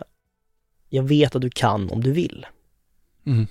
jag 0.90 1.04
vet 1.04 1.36
att 1.36 1.42
du 1.42 1.50
kan 1.50 1.90
om 1.90 2.04
du 2.04 2.12
vill. 2.12 2.46
Mm. 3.26 3.48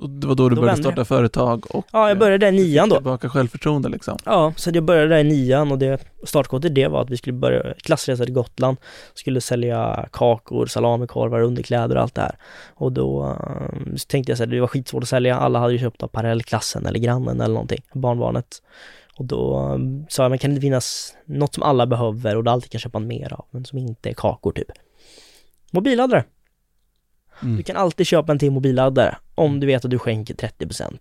Och 0.00 0.10
det 0.10 0.26
var 0.26 0.34
då 0.34 0.48
du 0.48 0.54
Då 0.54 0.60
började 0.60 0.82
starta 0.82 1.04
företag 1.04 1.66
och 1.74 1.86
Ja, 1.92 2.08
jag 2.08 2.18
började 2.18 2.46
där 2.46 2.52
i 2.52 2.60
eh, 2.60 2.64
nian 2.64 2.88
då. 2.88 2.96
tillbaka 2.96 3.28
självförtroende 3.28 3.88
liksom. 3.88 4.18
Ja, 4.24 4.52
så 4.56 4.70
jag 4.74 4.84
började 4.84 5.08
där 5.08 5.18
i 5.18 5.24
nian 5.24 5.72
och 5.72 5.78
det 5.78 6.00
startskottet 6.24 6.62
till 6.62 6.74
det 6.74 6.88
var 6.88 7.02
att 7.02 7.10
vi 7.10 7.16
skulle 7.16 7.32
börja 7.32 7.74
klassresa 7.74 8.24
till 8.24 8.34
Gotland, 8.34 8.76
skulle 9.14 9.40
sälja 9.40 10.08
kakor, 10.12 10.66
salamikorvar, 10.66 11.40
underkläder 11.40 11.96
och 11.96 12.02
allt 12.02 12.14
det 12.14 12.20
här. 12.20 12.36
Och 12.74 12.92
då 12.92 13.36
eh, 13.40 13.96
tänkte 14.08 14.30
jag 14.30 14.38
så 14.38 14.44
här, 14.44 14.50
det 14.50 14.60
var 14.60 14.68
skitsvårt 14.68 15.02
att 15.02 15.08
sälja, 15.08 15.36
alla 15.36 15.58
hade 15.58 15.72
ju 15.72 15.78
köpt 15.78 16.02
av 16.02 16.08
parallellklassen 16.08 16.86
eller 16.86 16.98
grannen 16.98 17.40
eller 17.40 17.54
någonting, 17.54 17.82
barnbarnet. 17.92 18.62
Och 19.20 19.26
då 19.26 19.58
eh, 19.58 20.06
sa 20.08 20.22
jag, 20.22 20.30
men 20.30 20.38
kan 20.38 20.54
det 20.54 20.60
finnas 20.60 21.16
något 21.24 21.54
som 21.54 21.62
alla 21.62 21.86
behöver 21.86 22.36
och 22.36 22.44
du 22.44 22.50
alltid 22.50 22.70
kan 22.70 22.80
köpa 22.80 22.98
mer 22.98 23.32
av, 23.32 23.44
men 23.50 23.64
som 23.64 23.78
inte 23.78 24.10
är 24.10 24.14
kakor 24.14 24.52
typ? 24.52 24.66
Mobilladdare. 25.70 26.24
Mm. 27.42 27.56
Du 27.56 27.62
kan 27.62 27.76
alltid 27.76 28.06
köpa 28.06 28.32
en 28.32 28.38
till 28.38 28.50
mobilladdare 28.50 29.16
om 29.34 29.60
du 29.60 29.66
vet 29.66 29.84
att 29.84 29.90
du 29.90 29.98
skänker 29.98 30.34
30% 30.34 30.98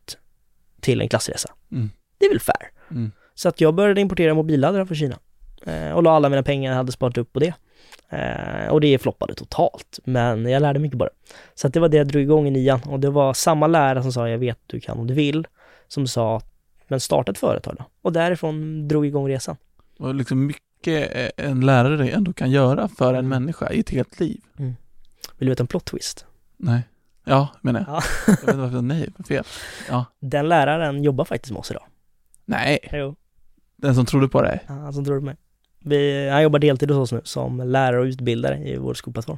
till 0.80 1.02
en 1.02 1.10
klassresa. 1.10 1.54
Mm. 1.72 1.90
Det 2.18 2.26
är 2.26 2.30
väl 2.30 2.40
fair? 2.40 2.72
Mm. 2.92 3.12
Så 3.36 3.50
att 3.50 3.62
jag 3.62 3.74
började 3.76 4.02
importera 4.02 4.34
mobilladdare 4.34 4.86
från 4.86 4.98
Kina 4.98 5.20
eh, 5.66 5.92
och 5.92 6.04
la 6.04 6.12
alla 6.12 6.30
mina 6.30 6.44
pengar 6.44 6.72
jag 6.72 6.78
hade 6.78 6.92
sparat 6.92 7.18
upp 7.18 7.34
på 7.34 7.40
det. 7.40 7.54
Eh, 8.10 8.72
och 8.72 8.82
det 8.82 8.98
floppade 8.98 9.34
totalt, 9.34 10.00
men 10.04 10.46
jag 10.46 10.62
lärde 10.62 10.80
mycket 10.80 11.00
på 11.00 11.06
det. 11.06 11.12
Så 11.56 11.68
att 11.68 11.74
det 11.74 11.80
var 11.80 11.90
det 11.90 11.98
jag 11.98 12.08
drog 12.08 12.24
igång 12.24 12.48
i 12.48 12.52
nian 12.52 12.82
och 12.86 13.00
det 13.00 13.10
var 13.10 13.34
samma 13.34 13.68
lärare 13.68 14.04
som 14.04 14.14
sa 14.14 14.30
jag 14.30 14.38
vet 14.38 14.60
du 14.66 14.80
kan 14.80 15.00
om 15.00 15.08
du 15.08 15.14
vill, 15.14 15.48
som 15.88 16.08
sa 16.08 16.42
men 16.90 17.00
starta 17.00 17.32
ett 17.32 17.38
företag 17.38 17.76
då. 17.78 17.86
Och 18.02 18.14
därifrån 18.14 18.88
drog 18.88 19.06
igång 19.06 19.30
resan. 19.30 19.56
Och 20.00 20.16
liksom 20.16 20.46
mycket 20.46 21.16
eh, 21.16 21.46
en 21.50 21.62
lärare 21.66 22.10
ändå 22.10 22.34
kan 22.34 22.52
göra 22.52 22.88
för 22.88 23.14
en 23.14 23.28
människa 23.28 23.70
i 23.72 23.80
ett 23.80 23.90
helt 23.90 24.20
liv. 24.20 24.42
Vill 24.58 24.76
du 25.38 25.50
veta 25.50 25.64
en 25.64 25.68
plot 25.68 25.86
twist? 25.86 26.26
Nej. 26.58 26.82
Ja, 27.24 27.48
menar 27.62 27.80
jag. 27.80 27.90
Ja. 27.90 28.02
Jag 28.28 28.36
vet 28.36 28.42
inte 28.42 28.58
varför, 28.58 28.82
nej, 28.82 29.10
vad 29.18 29.28
fel. 29.28 29.44
Ja. 29.90 30.06
Den 30.20 30.50
läraren 30.50 31.04
jobbar 31.04 31.26
faktiskt 31.26 31.52
med 31.52 31.60
oss 31.60 31.72
idag. 31.72 31.84
Nej, 32.46 32.80
Jo. 32.94 33.16
den 33.76 33.96
som 33.96 34.06
trodde 34.06 34.28
på 34.28 34.42
dig. 34.42 34.60
Han 34.68 34.94
som 34.94 35.06
tror 35.06 35.16
det 35.16 35.26
med. 35.26 35.38
Vi, 35.80 36.30
han 36.30 36.44
jobbar 36.44 36.60
deltid 36.60 36.92
hos 36.92 36.98
oss 37.00 37.12
nu 37.12 37.22
som 37.24 37.58
lärare 37.70 38.00
och 38.00 38.06
utbildare 38.06 38.58
i 38.58 38.78
vår 38.78 38.94
skolplattform. 38.94 39.38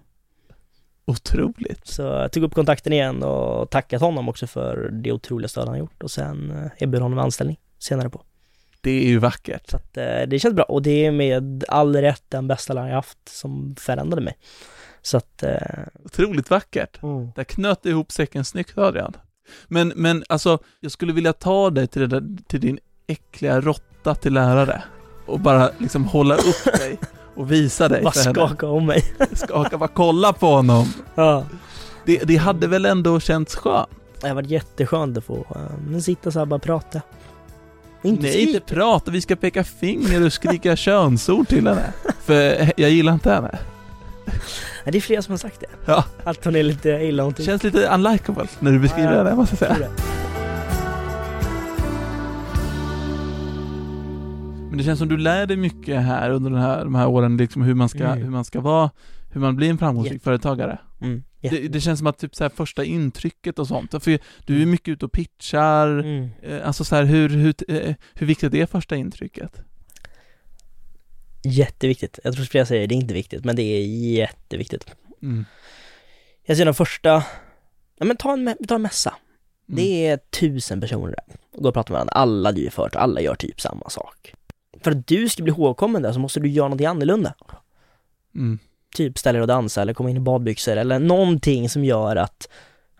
Otroligt. 1.11 1.87
Så 1.87 2.01
jag 2.01 2.31
tog 2.31 2.43
upp 2.43 2.53
kontakten 2.53 2.93
igen 2.93 3.23
och 3.23 3.69
tackat 3.69 4.01
honom 4.01 4.29
också 4.29 4.47
för 4.47 4.89
det 4.91 5.11
otroliga 5.11 5.47
stöd 5.47 5.67
han 5.67 5.79
gjort 5.79 6.03
och 6.03 6.11
sen 6.11 6.51
eh, 6.51 6.83
erbjöd 6.83 7.01
honom 7.01 7.19
anställning 7.19 7.59
senare 7.79 8.09
på. 8.09 8.21
Det 8.81 8.91
är 8.91 9.07
ju 9.07 9.17
vackert. 9.17 9.69
Så 9.69 9.77
att 9.77 9.97
eh, 9.97 10.21
det 10.27 10.39
känns 10.39 10.55
bra 10.55 10.63
och 10.63 10.81
det 10.81 11.05
är 11.05 11.11
med 11.11 11.63
all 11.67 11.95
rätt 11.95 12.23
den 12.29 12.47
bästa 12.47 12.73
läraren 12.73 12.89
jag 12.89 12.95
haft 12.95 13.29
som 13.29 13.75
förändrade 13.79 14.21
mig. 14.21 14.37
Så 15.01 15.17
att... 15.17 15.43
Eh, 15.43 15.57
Otroligt 16.05 16.49
vackert. 16.49 17.01
Där 17.35 17.43
knöt 17.43 17.83
du 17.83 17.89
ihop 17.89 18.11
säcken 18.11 18.45
snyggt 18.45 18.77
Adrian. 18.77 19.13
Men, 19.67 19.93
men 19.95 20.23
alltså, 20.29 20.59
jag 20.79 20.91
skulle 20.91 21.13
vilja 21.13 21.33
ta 21.33 21.69
dig 21.69 21.87
till, 21.87 22.09
där, 22.09 22.23
till 22.47 22.61
din 22.61 22.79
äckliga 23.07 23.61
råtta 23.61 24.15
till 24.15 24.33
lärare 24.33 24.83
och 25.25 25.39
bara 25.39 25.69
liksom 25.77 26.05
hålla 26.05 26.35
upp 26.35 26.63
dig 26.63 26.97
och 27.35 27.51
visa 27.51 27.89
dig 27.89 28.01
bara 28.03 28.11
skaka 28.11 28.67
om 28.67 28.85
mig. 28.85 29.03
Skaka, 29.33 29.77
bara 29.77 29.89
kolla 29.89 30.33
på 30.33 30.47
honom. 30.47 30.93
ja. 31.15 31.45
Det, 32.05 32.17
det 32.23 32.35
hade 32.37 32.67
väl 32.67 32.85
ändå 32.85 33.19
känts 33.19 33.55
skönt? 33.55 33.89
Det 34.21 34.27
har 34.27 34.35
varit 34.35 34.49
jätteskönt 34.49 35.17
att 35.17 35.23
få 35.23 35.45
eh, 35.93 35.99
sitta 35.99 36.31
så 36.31 36.39
här 36.39 36.45
bara 36.45 36.59
prata. 36.59 37.01
Inte 38.03 38.21
Nej, 38.23 38.31
skrika. 38.31 38.49
inte 38.51 38.73
prata, 38.75 39.11
vi 39.11 39.21
ska 39.21 39.35
peka 39.35 39.63
finger 39.63 40.25
och 40.25 40.33
skrika 40.33 40.75
könsord 40.75 41.47
till 41.47 41.67
henne. 41.67 41.93
För 42.23 42.71
jag 42.77 42.89
gillar 42.89 43.13
inte 43.13 43.31
henne. 43.31 43.59
Nej, 44.83 44.91
det 44.91 44.97
är 44.97 45.01
flera 45.01 45.21
som 45.21 45.31
har 45.31 45.37
sagt 45.37 45.59
det. 45.59 45.67
Ja. 45.85 46.03
Att 46.23 46.45
hon 46.45 46.55
är 46.55 46.63
lite 46.63 46.89
illa 46.89 47.23
om 47.23 47.33
Det 47.37 47.43
känns 47.43 47.63
lite 47.63 47.87
unlikable 47.87 48.47
när 48.59 48.71
du 48.71 48.79
beskriver 48.79 49.11
Ja, 49.11 49.17
henne, 49.17 49.35
måste 49.35 49.65
jag 49.65 49.75
säga. 49.77 49.87
Men 54.71 54.77
det 54.77 54.83
känns 54.83 54.99
som 54.99 55.07
du 55.09 55.17
lär 55.17 55.45
dig 55.45 55.57
mycket 55.57 56.01
här 56.01 56.29
under 56.29 56.49
den 56.51 56.59
här, 56.61 56.83
de 56.83 56.95
här 56.95 57.07
åren, 57.07 57.37
liksom 57.37 57.61
hur 57.61 57.73
man 57.73 57.89
ska, 57.89 58.03
Mm. 58.05 58.21
hur 58.21 58.29
man 58.29 58.45
ska 58.45 58.59
vara, 58.61 58.91
hur 59.31 59.41
man 59.41 59.55
blir 59.55 59.69
en 59.69 59.77
framgångsrik 59.77 60.13
Jätte- 60.13 60.23
företagare. 60.23 60.79
Mm. 61.01 61.23
Det, 61.41 61.67
det 61.67 61.81
känns 61.81 61.99
som 61.99 62.07
att 62.07 62.17
typ 62.17 62.35
så 62.35 62.43
här 62.43 62.49
första 62.49 62.83
intrycket 62.83 63.59
och 63.59 63.67
sånt, 63.67 64.03
för 64.03 64.19
du 64.45 64.61
är 64.61 64.65
mycket 64.65 64.87
ute 64.87 65.05
och 65.05 65.11
pitchar, 65.11 65.87
Mm. 65.99 66.29
eh, 66.43 66.67
alltså 66.67 66.83
så 66.83 66.95
här, 66.95 67.03
hur, 67.03 67.29
hur, 67.29 67.53
eh, 67.67 67.95
hur 68.13 68.27
viktigt 68.27 68.53
är 68.53 68.65
första 68.65 68.95
intrycket? 68.95 69.61
Jätteviktigt. 71.43 72.19
Jag 72.23 72.33
tror 72.35 72.45
flera 72.45 72.65
säger 72.65 72.87
det 72.87 72.95
är 72.95 72.97
inte 72.97 73.13
viktigt, 73.13 73.45
men 73.45 73.55
det 73.55 73.61
är 73.63 73.85
jätteviktigt. 74.13 74.85
Mm. 75.21 75.45
Jag 76.45 76.57
ser 76.57 76.65
den 76.65 76.73
första, 76.73 77.23
ja 77.99 78.05
men 78.05 78.17
ta 78.17 78.33
en, 78.33 78.55
tar 78.67 78.75
en 78.75 78.81
mässa. 78.81 79.09
Mm. 79.69 79.75
Det 79.83 80.07
är 80.07 80.17
tusen 80.17 80.81
personer 80.81 81.07
där. 81.27 81.35
Går 81.61 81.67
och 81.69 81.73
pratar 81.73 81.91
med 81.93 81.95
varandra. 81.95 82.13
Alla 82.13 82.51
driver 82.51 82.71
företag, 82.71 83.01
alla 83.01 83.21
gör 83.21 83.35
typ 83.35 83.61
samma 83.61 83.89
sak. 83.89 84.33
För 84.83 84.91
att 84.91 85.07
du 85.07 85.29
ska 85.29 85.43
bli 85.43 85.51
ihågkommen 85.51 86.01
där 86.01 86.13
så 86.13 86.19
måste 86.19 86.39
du 86.39 86.49
göra 86.49 86.67
någonting 86.67 86.87
annorlunda. 86.87 87.33
Mm. 88.35 88.59
Typ 88.95 89.17
ställa 89.17 89.33
dig 89.33 89.41
och 89.41 89.47
dansa 89.47 89.81
eller 89.81 89.93
komma 89.93 90.09
in 90.09 90.17
i 90.17 90.19
badbyxor 90.19 90.77
eller 90.77 90.99
någonting 90.99 91.69
som 91.69 91.85
gör 91.85 92.15
att, 92.15 92.49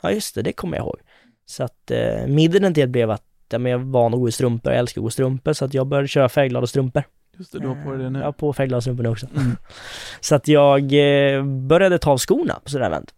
ja 0.01 0.11
just 0.11 0.35
det, 0.35 0.41
det 0.41 0.53
kommer 0.53 0.77
jag 0.77 0.83
ihåg. 0.83 0.99
Så 1.45 1.63
att 1.63 1.91
eh, 1.91 2.27
min 2.27 2.55
identitet 2.55 2.89
blev 2.89 3.11
att 3.11 3.23
ja, 3.49 3.59
men 3.59 3.71
jag 3.71 3.79
var 3.79 3.85
van 3.85 4.13
att 4.13 4.19
gå 4.19 4.29
i 4.29 4.31
strumpor, 4.31 4.71
jag 4.71 4.79
älskar 4.79 5.01
att 5.01 5.03
gå 5.03 5.09
i 5.09 5.11
strumpor 5.11 5.53
så 5.53 5.65
att 5.65 5.73
jag 5.73 5.87
började 5.87 6.07
köra 6.07 6.29
färgglada 6.29 6.67
strumpor. 6.67 7.03
Just 7.37 7.51
det, 7.51 7.59
du 7.59 7.67
har 7.67 7.83
på 7.83 7.91
dig 7.91 8.03
det 8.03 8.09
nu. 8.09 8.19
Jag 8.19 8.25
har 8.25 8.31
på 8.31 8.53
färgglada 8.53 8.81
strumpor 8.81 9.03
nu 9.03 9.09
också. 9.09 9.27
Mm. 9.35 9.57
Så 10.21 10.35
att 10.35 10.47
jag 10.47 10.81
eh, 10.93 11.43
började 11.45 11.99
ta 11.99 12.11
av 12.11 12.17
skorna 12.17 12.59
på 12.63 12.69
sådär 12.69 12.85
event. 12.85 13.13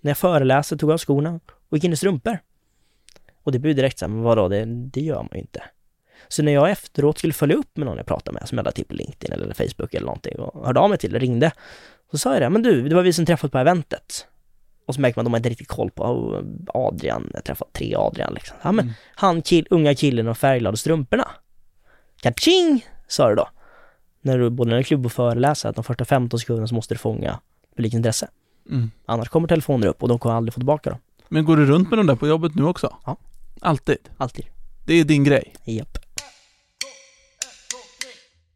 När 0.00 0.10
jag 0.10 0.18
föreläste 0.18 0.76
tog 0.76 0.90
jag 0.90 0.94
av 0.94 0.98
skorna 0.98 1.40
och 1.68 1.76
gick 1.76 1.84
in 1.84 1.92
i 1.92 1.96
strumpor. 1.96 2.38
Och 3.42 3.52
det 3.52 3.58
blev 3.58 3.74
direkt 3.76 3.98
såhär, 3.98 4.10
men 4.10 4.22
vadå, 4.22 4.48
det, 4.48 4.64
det 4.64 5.00
gör 5.00 5.16
man 5.16 5.28
ju 5.32 5.38
inte. 5.38 5.62
Så 6.28 6.42
när 6.42 6.52
jag 6.52 6.70
efteråt 6.70 7.18
skulle 7.18 7.32
följa 7.32 7.56
upp 7.56 7.76
med 7.76 7.86
någon 7.86 7.96
jag 7.96 8.06
pratade 8.06 8.38
med, 8.38 8.48
som 8.48 8.58
jag 8.58 8.64
lade 8.64 8.74
till 8.74 8.84
på 8.84 8.94
LinkedIn 8.94 9.32
eller 9.32 9.54
Facebook 9.54 9.94
eller 9.94 10.06
någonting 10.06 10.38
och 10.38 10.66
hörde 10.66 10.80
av 10.80 10.90
mig 10.90 10.98
till, 10.98 11.18
ringde, 11.18 11.52
så 12.10 12.18
sa 12.18 12.32
jag 12.32 12.42
det, 12.42 12.50
men 12.50 12.62
du, 12.62 12.88
det 12.88 12.94
var 12.94 13.02
vi 13.02 13.12
som 13.12 13.26
träffat 13.26 13.52
på 13.52 13.58
eventet. 13.58 14.26
Och 14.86 14.94
så 14.94 15.00
märker 15.00 15.18
man 15.18 15.22
att 15.22 15.26
de 15.26 15.32
har 15.32 15.38
inte 15.38 15.48
riktigt 15.48 15.68
koll 15.68 15.90
på 15.90 16.04
Adrian, 16.74 17.30
jag 17.34 17.44
träffat 17.44 17.72
tre 17.72 17.94
Adrian 17.94 18.34
liksom. 18.34 18.56
Ja 18.62 18.72
men, 18.72 18.92
han 19.14 19.42
kill, 19.42 19.66
unga 19.70 19.94
killen 19.94 20.28
och 20.28 20.38
färgglada 20.38 20.76
strumporna. 20.76 21.28
Kaching! 22.22 22.86
Sa 23.08 23.28
det 23.28 23.34
då. 23.34 23.48
När 24.22 24.38
du 24.38 24.50
både 24.50 24.68
när 24.68 24.76
du 24.76 24.80
är 24.80 24.84
klubb 24.84 25.06
och 25.06 25.12
föreläser, 25.12 25.68
att 25.68 25.74
de 25.74 25.84
första 25.84 26.04
15 26.04 26.40
sekunderna 26.40 26.66
så 26.66 26.74
måste 26.74 26.94
du 26.94 26.98
fånga 26.98 27.40
publikens 27.76 27.98
intresse. 27.98 28.28
Mm. 28.70 28.90
Annars 29.06 29.28
kommer 29.28 29.48
telefoner 29.48 29.86
upp 29.86 30.02
och 30.02 30.08
de 30.08 30.18
kommer 30.18 30.34
aldrig 30.34 30.54
få 30.54 30.60
tillbaka 30.60 30.90
dem. 30.90 30.98
Men 31.28 31.44
går 31.44 31.56
du 31.56 31.66
runt 31.66 31.90
med 31.90 31.98
de 31.98 32.06
där 32.06 32.16
på 32.16 32.28
jobbet 32.28 32.54
nu 32.54 32.64
också? 32.64 32.96
Ja. 33.06 33.16
Alltid? 33.60 33.98
Alltid. 34.16 34.44
Det 34.86 34.94
är 34.94 35.04
din 35.04 35.24
grej? 35.24 35.54
Japp. 35.64 35.98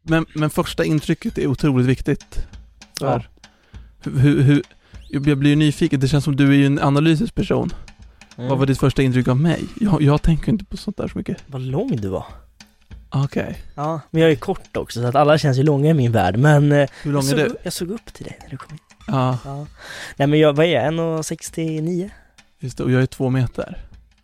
Men, 0.07 0.25
men 0.33 0.49
första 0.49 0.85
intrycket 0.85 1.37
är 1.37 1.47
otroligt 1.47 1.87
viktigt. 1.87 2.47
Ja. 2.99 3.21
hur, 4.03 4.41
hur, 4.41 4.63
jag 5.09 5.37
blir 5.37 5.49
ju 5.49 5.55
nyfiken, 5.55 5.99
det 5.99 6.07
känns 6.07 6.23
som 6.23 6.35
du 6.35 6.47
är 6.49 6.53
ju 6.53 6.65
en 6.65 6.79
analytisk 6.79 7.35
person. 7.35 7.69
Mm. 8.37 8.49
Vad 8.49 8.59
var 8.59 8.65
ditt 8.65 8.79
första 8.79 9.01
intryck 9.01 9.27
av 9.27 9.37
mig? 9.39 9.63
Jag, 9.81 10.01
jag 10.01 10.21
tänker 10.21 10.49
inte 10.51 10.65
på 10.65 10.77
sånt 10.77 10.97
där 10.97 11.07
så 11.07 11.17
mycket. 11.17 11.37
Vad 11.47 11.61
lång 11.61 11.95
du 11.95 12.07
var. 12.07 12.25
Okej. 13.09 13.57
Ja, 13.75 14.01
men 14.11 14.21
jag 14.21 14.31
är 14.31 14.35
kort 14.35 14.77
också 14.77 15.01
så 15.01 15.07
att 15.07 15.15
alla 15.15 15.37
känns 15.37 15.57
ju 15.57 15.63
långa 15.63 15.89
i 15.89 15.93
min 15.93 16.11
värld 16.11 16.37
men 16.37 16.71
eh, 16.71 16.89
Hur 17.03 17.11
lång 17.11 17.23
är 17.23 17.27
såg, 17.27 17.37
du? 17.39 17.55
jag 17.63 17.73
såg 17.73 17.91
upp 17.91 18.13
till 18.13 18.25
dig 18.25 18.37
när 18.43 18.49
du 18.49 18.57
kom 18.57 18.73
in. 18.73 18.79
Ja, 19.07 19.37
Ja. 19.45 19.67
Nej 20.17 20.27
men 20.27 20.39
jag, 20.39 20.53
vad 20.53 20.65
är 20.65 20.69
jag, 20.69 20.93
1,69? 20.93 22.09
just 22.59 22.77
det. 22.77 22.83
Och 22.83 22.91
jag 22.91 23.01
är 23.01 23.05
två 23.05 23.29
meter. 23.29 23.77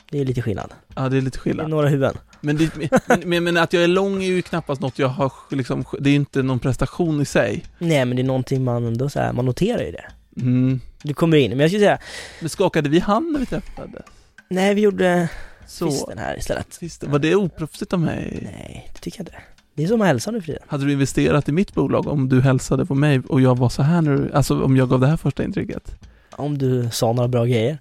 Det 0.10 0.20
är 0.20 0.26
lite 0.26 0.42
skillnad. 0.42 0.74
Ja, 0.96 1.10
det 1.10 1.18
är 1.18 1.22
lite 1.22 1.38
Det 1.38 1.40
är 1.40 1.42
skillnad. 1.42 1.70
några 1.70 1.88
huvuden. 1.90 2.18
Men, 2.42 2.58
det, 2.58 2.72
men, 3.08 3.20
men, 3.26 3.44
men 3.44 3.58
att 3.58 3.74
jag 3.74 3.84
är 3.84 3.88
lång 3.88 4.24
är 4.24 4.28
ju 4.28 4.42
knappast 4.42 4.82
något 4.82 5.00
jag 5.00 5.08
har 5.08 5.32
liksom, 5.50 5.86
det 6.00 6.10
är 6.10 6.12
ju 6.12 6.16
inte 6.16 6.44
någon 6.44 6.60
prestation 6.60 7.22
i 7.22 7.26
sig. 7.26 7.66
Nej 7.80 8.06
men 8.06 8.16
det 8.16 8.22
är 8.22 8.24
någonting 8.24 8.64
man 8.64 8.86
ändå 8.86 9.10
så 9.10 9.20
här, 9.20 9.34
man 9.34 9.46
noterar 9.46 9.84
ju 9.84 9.92
det. 9.92 10.06
Mm. 10.42 10.80
Du 11.04 11.14
kommer 11.14 11.38
in, 11.38 11.50
men 11.52 11.60
jag 11.60 11.70
skulle 11.70 11.80
säga, 11.86 12.00
Men 12.40 12.50
skakade 12.50 12.90
vi 12.90 13.00
hand 13.00 13.32
när 13.32 13.40
vi 13.40 13.46
träffades? 13.46 14.06
nej 14.50 14.74
vi 14.76 14.82
gjorde 14.82 15.30
Så. 15.68 15.88
twisten 15.90 16.18
här 16.18 16.38
istället. 16.38 16.74
Sist, 16.74 17.04
var 17.04 17.20
det 17.20 17.36
oproffsigt 17.36 17.94
av 17.94 18.00
mig? 18.00 18.40
Nej, 18.42 18.90
det 18.94 19.00
tycker 19.00 19.20
jag 19.20 19.22
inte. 19.28 19.38
Det 19.74 19.84
är 19.84 19.88
som 19.88 20.02
att 20.02 20.08
hälsa 20.08 20.32
nu 20.32 20.40
för 20.42 20.46
tiden. 20.46 20.62
Hade 20.68 20.86
du 20.86 20.92
investerat 20.92 21.50
i 21.50 21.52
mitt 21.52 21.74
bolag 21.74 22.08
om 22.08 22.30
du 22.30 22.42
hälsade 22.42 22.86
på 22.86 22.96
mig 22.96 23.20
och 23.30 23.42
jag 23.42 23.58
var 23.58 23.70
så 23.70 23.82
här 23.82 24.02
du, 24.02 24.32
alltså 24.34 24.64
om 24.64 24.78
jag 24.78 24.90
gav 24.90 25.00
det 25.00 25.08
här 25.08 25.18
första 25.18 25.44
intrycket? 25.44 25.96
Om 26.32 26.58
du 26.58 26.90
sa 26.92 27.14
några 27.14 27.28
bra 27.28 27.46
grejer. 27.46 27.78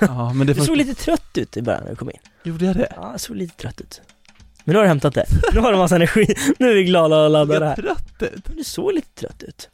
Ja, 0.00 0.32
men 0.32 0.46
det 0.46 0.52
Du 0.52 0.54
första, 0.54 0.66
såg 0.66 0.76
lite 0.76 0.94
trött 0.94 1.38
ut 1.38 1.56
i 1.56 1.62
början 1.62 1.82
när 1.84 1.90
du 1.90 1.96
kom 1.96 2.10
in. 2.10 2.16
Gjorde 2.50 2.64
jag 2.66 2.76
det? 2.76 2.92
Ja, 2.96 3.10
jag 3.12 3.20
såg 3.20 3.36
lite 3.36 3.56
trött 3.56 3.80
ut. 3.80 4.00
Men 4.64 4.72
nu 4.72 4.78
har 4.78 4.82
du 4.84 4.88
hämtat 4.88 5.14
det. 5.14 5.24
Nu 5.54 5.60
har 5.60 5.72
du 5.72 5.78
massa 5.78 5.96
energi. 5.96 6.34
Nu 6.58 6.70
är 6.70 6.74
vi 6.74 6.84
glada 6.84 7.24
och 7.24 7.30
laddade 7.30 7.66
här. 7.66 7.76
trött 7.76 8.22
ut? 8.22 8.48
Men 8.48 8.56
du 8.56 8.64
såg 8.64 8.92
lite 8.92 9.08
trött 9.20 9.42
ut. 9.42 9.70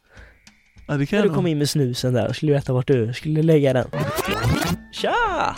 Ja, 0.87 0.95
det 0.97 1.07
kan 1.07 1.19
När 1.21 1.29
du 1.29 1.35
kom 1.35 1.47
in 1.47 1.59
med 1.59 1.69
snusen 1.71 2.13
där 2.15 2.29
och 2.29 2.37
skulle 2.37 2.53
veta 2.53 2.73
vart 2.73 2.87
du 2.87 3.13
skulle 3.13 3.43
lägga 3.43 3.73
den. 3.73 3.87
Tja! 4.93 5.57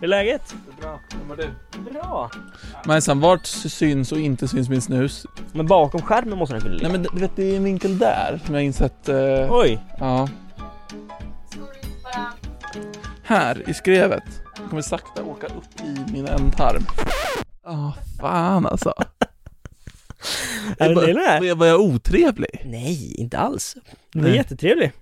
Hur 0.00 0.04
är 0.04 0.08
läget? 0.08 0.54
Bra, 0.80 1.00
vem 1.18 1.28
var 1.28 1.36
du? 1.36 1.48
Bra. 1.92 2.30
Majsan, 2.86 3.20
vart 3.20 3.46
syns 3.46 4.12
och 4.12 4.18
inte 4.18 4.48
syns 4.48 4.68
min 4.68 4.82
snus? 4.82 5.26
Men 5.52 5.66
bakom 5.66 6.02
skärmen 6.02 6.38
måste 6.38 6.54
den 6.54 6.62
kunna 6.62 6.74
ligga. 6.74 6.88
Nej 6.88 6.98
men 6.98 7.08
du 7.14 7.20
vet, 7.20 7.36
det 7.36 7.42
är 7.52 7.56
en 7.56 7.64
vinkel 7.64 7.98
där 7.98 8.40
som 8.46 8.54
jag 8.54 8.60
har 8.60 8.64
insett. 8.66 9.08
eh, 9.08 9.46
Oj! 9.50 9.78
Ja. 9.98 10.28
Här 13.22 13.70
i 13.70 13.74
skrevet. 13.74 14.41
Jag 14.60 14.70
kommer 14.70 14.82
sakta 14.82 15.22
åka 15.24 15.46
upp 15.46 15.80
i 15.84 16.12
min 16.12 16.26
ändtarm. 16.26 16.82
Ja, 17.64 17.94
fan 18.20 18.66
alltså. 18.66 18.92
Är 20.78 20.88
det 20.94 21.06
det 21.06 21.12
där? 21.12 21.54
var 21.54 21.66
jag- 21.66 21.80
otrevlig? 21.80 22.62
Nej, 22.66 23.14
inte 23.14 23.38
alls. 23.38 23.76
Du 24.12 24.20
var 24.20 24.28
Nej. 24.28 24.36
jättetrevlig. 24.36 24.92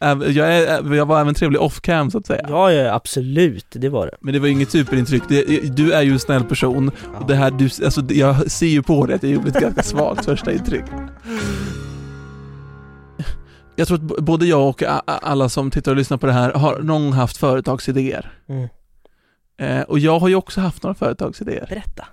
Jag, 0.00 0.38
är, 0.54 0.94
jag 0.94 1.06
var 1.06 1.20
även 1.20 1.34
trevlig 1.34 1.60
off 1.60 1.80
cam 1.80 2.10
så 2.10 2.18
att 2.18 2.26
säga. 2.26 2.46
Ja, 2.48 2.72
ja, 2.72 2.94
absolut. 2.94 3.66
Det 3.70 3.88
var 3.88 4.06
det. 4.06 4.16
Men 4.20 4.32
det 4.34 4.40
var 4.40 4.48
inget 4.48 4.70
superintryck. 4.70 5.22
Det, 5.28 5.44
du 5.76 5.92
är 5.92 6.02
ju 6.02 6.12
en 6.12 6.18
snäll 6.20 6.44
person. 6.44 6.90
Och 7.20 7.26
det 7.26 7.34
här, 7.34 7.50
du, 7.50 7.64
alltså, 7.84 8.02
jag 8.08 8.50
ser 8.50 8.66
ju 8.66 8.82
på 8.82 9.06
dig 9.06 9.16
att 9.16 9.22
jag 9.22 9.32
gjorde 9.32 9.48
ett 9.48 9.60
ganska 9.60 9.82
svagt 9.82 10.24
första 10.24 10.52
intryck. 10.52 10.84
Jag 13.78 13.88
tror 13.88 13.96
att 13.96 14.24
både 14.24 14.46
jag 14.46 14.68
och 14.68 14.82
alla 15.06 15.48
som 15.48 15.70
tittar 15.70 15.92
och 15.92 15.96
lyssnar 15.96 16.16
på 16.16 16.26
det 16.26 16.32
här 16.32 16.52
har 16.52 16.78
någon 16.78 17.12
haft 17.12 17.36
företagsidéer. 17.36 18.32
Mm. 18.48 18.68
Eh, 19.58 19.82
och 19.82 19.98
jag 19.98 20.18
har 20.18 20.28
ju 20.28 20.34
också 20.34 20.60
haft 20.60 20.82
några 20.82 20.94
företagsidéer. 20.94 21.66
Berätta. 21.68 22.06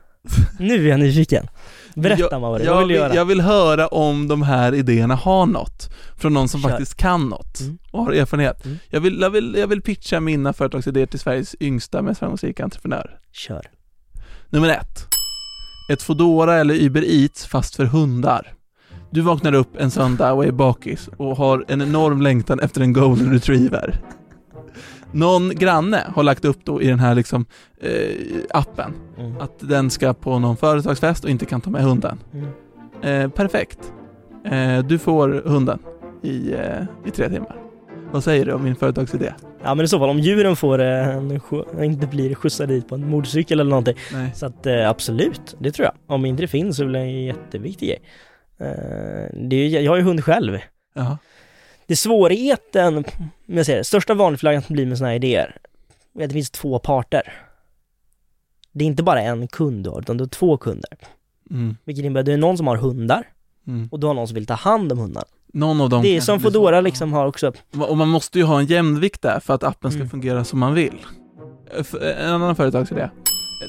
Nu 0.59 0.85
är 0.85 0.89
jag 0.89 0.99
nyfiken. 0.99 1.47
Berätta 1.95 2.21
jag, 2.31 2.61
jag 2.61 2.73
Vad 2.73 2.79
vill 2.79 2.87
du 2.87 2.93
göra? 2.95 3.15
Jag 3.15 3.25
vill 3.25 3.41
höra 3.41 3.87
om 3.87 4.27
de 4.27 4.41
här 4.41 4.73
idéerna 4.73 5.15
har 5.15 5.45
något. 5.45 5.89
Från 6.17 6.33
någon 6.33 6.49
som 6.49 6.61
Kör. 6.61 6.69
faktiskt 6.69 6.95
kan 6.95 7.29
något 7.29 7.59
Mm. 7.59 7.77
och 7.91 8.03
har 8.05 8.11
erfarenhet. 8.13 8.65
Mm. 8.65 8.77
Jag, 8.89 9.01
vill, 9.01 9.21
jag, 9.21 9.29
vill, 9.29 9.55
jag 9.59 9.67
vill 9.67 9.81
pitcha 9.81 10.19
mina 10.19 10.53
företagsidéer 10.53 11.05
till 11.05 11.19
Sveriges 11.19 11.55
yngsta, 11.59 12.01
mest 12.01 12.19
framgångsrika 12.19 12.63
entreprenör. 12.63 13.19
Kör. 13.31 13.69
Nummer 14.49 14.69
ett. 14.69 15.07
Ett 15.91 16.01
Foodora 16.01 16.55
eller 16.55 16.75
Uber 16.75 17.03
Eats 17.05 17.45
fast 17.45 17.75
för 17.75 17.85
hundar. 17.85 18.53
Du 19.15 19.21
vaknar 19.21 19.53
upp 19.53 19.77
en 19.77 19.91
söndag 19.91 20.33
och 20.33 20.45
är 20.45 20.51
bakis 20.51 21.09
och 21.17 21.37
har 21.37 21.65
en 21.67 21.81
enorm 21.81 22.21
längtan 22.21 22.59
efter 22.59 22.81
en 22.81 22.93
golden 22.93 23.33
retriever. 23.33 23.99
Någon 25.11 25.49
granne 25.49 26.03
har 26.15 26.23
lagt 26.23 26.45
upp 26.45 26.57
då 26.63 26.81
i 26.81 26.87
den 26.87 26.99
här 26.99 27.15
liksom 27.15 27.45
eh, 27.81 27.91
appen 28.49 28.93
Mm. 29.19 29.37
att 29.39 29.59
den 29.59 29.89
ska 29.89 30.13
på 30.13 30.39
någon 30.39 30.57
företagsfest 30.57 31.23
och 31.23 31.29
inte 31.29 31.45
kan 31.45 31.61
ta 31.61 31.69
med 31.69 31.81
hunden. 31.83 32.17
Mm. 32.33 33.23
Eh, 33.23 33.29
perfekt. 33.29 33.93
Eh, 34.45 34.79
du 34.85 34.97
får 34.99 35.41
hunden 35.45 35.79
i, 36.21 36.53
eh, 36.53 36.83
i 37.05 37.11
tre 37.11 37.29
timmar. 37.29 37.55
Vad 38.11 38.23
säger 38.23 38.45
du 38.45 38.53
om 38.53 38.63
min 38.63 38.75
företagsidé? 38.75 39.33
Ja 39.63 39.75
men 39.75 39.85
i 39.85 39.87
så 39.87 39.99
fall 39.99 40.09
om 40.09 40.19
djuren 40.19 40.55
får 40.55 40.79
en, 40.79 41.39
inte 41.83 42.07
blir 42.07 42.35
skjutsade 42.35 42.73
dit 42.73 42.87
på 42.87 42.95
en 42.95 43.09
motorcykel 43.09 43.59
eller 43.59 43.69
någonting. 43.69 43.95
Nej. 44.13 44.31
Så 44.35 44.45
att 44.45 44.65
eh, 44.65 44.89
absolut, 44.89 45.55
det 45.59 45.71
tror 45.71 45.85
jag. 45.85 46.15
Om 46.15 46.25
inte 46.25 46.43
det 46.43 46.47
finns 46.47 46.77
så 46.77 46.85
blir 46.85 46.99
det 46.99 47.05
en 47.05 47.23
jätteviktig 47.23 47.87
grej. 47.89 47.99
Eh, 48.57 48.67
det 49.33 49.55
är, 49.55 49.67
ju- 49.67 49.79
jag 49.79 49.91
har 49.91 49.97
ju 49.97 50.03
hund 50.03 50.23
själv. 50.23 50.57
Ja. 50.93 51.17
Det 51.87 51.93
är 51.93 51.95
svårigheten, 51.95 52.97
om 52.97 53.03
jag 53.45 53.65
säger 53.65 53.77
det, 53.79 53.83
största 53.83 54.13
vanligheten 54.13 54.57
att 54.57 54.67
bli 54.67 54.85
med 54.85 54.97
sådana 54.97 55.09
här 55.09 55.15
idéer, 55.15 55.57
är 56.19 56.23
att 56.23 56.29
det 56.29 56.33
finns 56.33 56.49
två 56.51 56.79
parter. 56.79 57.33
Det 58.71 58.83
är 58.83 58.87
inte 58.87 59.03
bara 59.03 59.21
en 59.21 59.47
kund 59.47 59.83
du 59.83 59.89
har, 59.89 59.99
utan 59.99 60.17
du 60.17 60.23
har 60.23 60.29
två 60.29 60.57
kunder. 60.57 60.89
Mm. 61.51 61.77
Vilket 61.85 62.05
innebär 62.05 62.19
att 62.19 62.25
det 62.25 62.33
är 62.33 62.37
någon 62.37 62.57
som 62.57 62.67
har 62.67 62.77
hundar 62.77 63.27
Mm. 63.67 63.87
och 63.91 63.99
du 63.99 64.07
har 64.07 64.13
någon 64.13 64.27
som 64.27 64.35
vill 64.35 64.45
ta 64.45 64.53
hand 64.53 64.91
om 64.91 64.97
hundarna. 64.99 65.25
Någon 65.53 65.81
av 65.81 65.89
dem 65.89 66.01
Det 66.01 66.17
är 66.17 66.21
som 66.21 66.37
blir 66.37 66.51
Foodora 66.51 66.81
liksom 66.81 67.13
har 67.13 67.25
också, 67.25 67.53
Och 67.89 67.97
man 67.97 68.07
måste 68.07 68.39
ju 68.39 68.45
ha 68.45 68.59
en 68.59 68.65
jämvikt 68.65 69.21
där 69.21 69.39
för 69.39 69.53
att 69.53 69.63
appen 69.63 69.91
ska 69.91 69.97
Mm. 69.99 70.09
fungera 70.09 70.43
som 70.43 70.59
man 70.59 70.73
vill. 70.73 70.97
En 72.01 72.29
annan 72.29 72.55
företagsidé. 72.55 73.09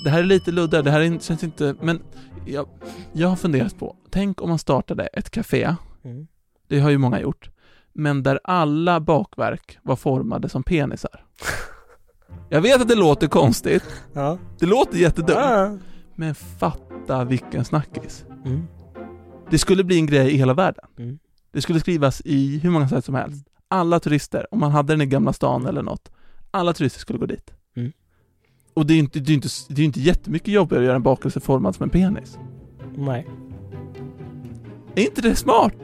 Det 0.05 0.11
här 0.11 0.19
är 0.19 0.23
lite 0.23 0.53
luddigare, 0.53 0.83
det 0.83 0.91
här 0.91 1.01
är, 1.01 1.19
känns 1.19 1.45
inte, 1.45 1.75
men 1.81 2.03
jag, 2.47 2.69
jag 3.13 3.29
har 3.29 3.37
funderat 3.37 3.79
på, 3.79 3.97
tänk 4.11 4.43
om 4.43 4.49
man 4.49 4.59
startade 4.59 5.07
ett 5.07 5.31
café, 5.31 5.75
mm. 6.05 6.27
det 6.69 6.81
har 6.81 6.91
ju 6.91 6.99
många 6.99 7.21
gjort, 7.21 7.51
men 7.93 8.23
där 8.23 8.41
alla 8.45 9.01
bakverk 9.01 9.79
var 9.83 9.97
formade 9.97 10.49
som 10.49 10.63
penisar. 10.63 11.25
Jag 12.49 12.61
vet 12.61 12.81
att 12.81 12.89
det 12.89 12.95
låter 12.95 13.27
konstigt, 13.27 13.85
ja. 14.13 14.39
det 14.59 14.67
låter 14.67 14.99
jättedumt, 14.99 15.39
ja. 15.39 15.77
men 16.15 16.35
fatta 16.35 17.25
vilken 17.25 17.65
snackis. 17.65 18.25
Mm. 18.45 18.67
Det 19.51 19.59
skulle 19.59 19.85
bli 19.85 19.97
en 19.99 20.07
grej 20.07 20.33
i 20.35 20.37
hela 20.37 20.55
världen. 20.55 20.85
Mm. 20.99 21.19
Det 21.53 21.63
skulle 21.63 21.81
skrivas 21.81 22.23
i 22.25 22.59
hur 22.59 22.71
många 22.71 22.89
sätt 22.89 23.05
som 23.05 23.15
helst. 23.15 23.47
Alla 23.69 24.01
turister, 24.01 24.47
om 24.51 24.61
man 24.61 24.71
hade 24.71 24.93
den 24.93 25.01
i 25.01 25.07
Gamla 25.07 25.33
stan 25.33 25.67
eller 25.67 25.83
något, 25.83 26.11
alla 26.51 26.73
turister 26.73 27.01
skulle 27.01 27.19
gå 27.19 27.27
dit. 27.27 27.56
Och 28.77 28.87
det 28.87 28.93
är 28.93 28.95
ju 28.95 29.01
inte, 29.01 29.19
det 29.21 29.33
är 29.33 29.35
inte, 29.35 29.49
det 29.69 29.83
är 29.83 29.85
inte 29.87 30.01
jättemycket 30.01 30.49
jobbigare 30.49 30.83
att 30.83 30.87
göra 30.87 30.97
en 30.97 31.03
bakelse 31.03 31.41
formad 31.41 31.75
som 31.75 31.83
en 31.85 31.91
penis. 31.91 32.39
Nej. 32.97 33.27
Är 34.95 35.03
inte 35.03 35.21
det 35.21 35.37
smart? 35.37 35.75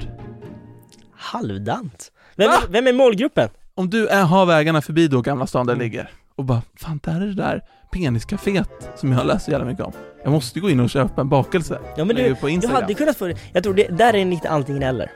Halvdant. 1.14 2.12
Vem, 2.36 2.50
Va? 2.50 2.56
vem 2.68 2.86
är 2.86 2.92
målgruppen? 2.92 3.48
Om 3.74 3.90
du 3.90 4.06
är, 4.08 4.22
har 4.24 4.46
vägarna 4.46 4.82
förbi 4.82 5.08
då 5.08 5.20
Gamla 5.22 5.46
stan 5.46 5.66
där 5.66 5.74
Mm. 5.74 5.84
ligger 5.84 6.10
och 6.36 6.44
bara, 6.44 6.62
fan 6.76 7.00
där 7.02 7.20
är 7.20 7.26
det 7.26 7.34
där 7.34 7.60
peniscaféet 7.92 8.90
som 8.96 9.12
jag 9.12 9.18
har 9.18 9.24
läst 9.24 9.44
så 9.44 9.50
jävla 9.50 9.66
mycket 9.66 9.84
om. 9.84 9.92
Jag 10.24 10.32
måste 10.32 10.60
gå 10.60 10.70
in 10.70 10.80
och 10.80 10.90
köpa 10.90 11.20
en 11.20 11.28
bakelse. 11.28 11.78
Ja 11.96 12.04
men 12.04 12.16
Lägga 12.16 12.28
du, 12.28 12.34
på 12.34 12.46
du 12.46 12.52
Instagram. 12.52 12.82
hade 12.82 12.94
kunnat 12.94 13.16
få 13.16 13.26
det, 13.26 13.36
jag 13.52 13.62
tror 13.62 13.74
det, 13.74 13.86
där 13.98 14.14
är 14.14 14.24
lite 14.24 14.50
antingen 14.50 14.82
eller. 14.82 15.10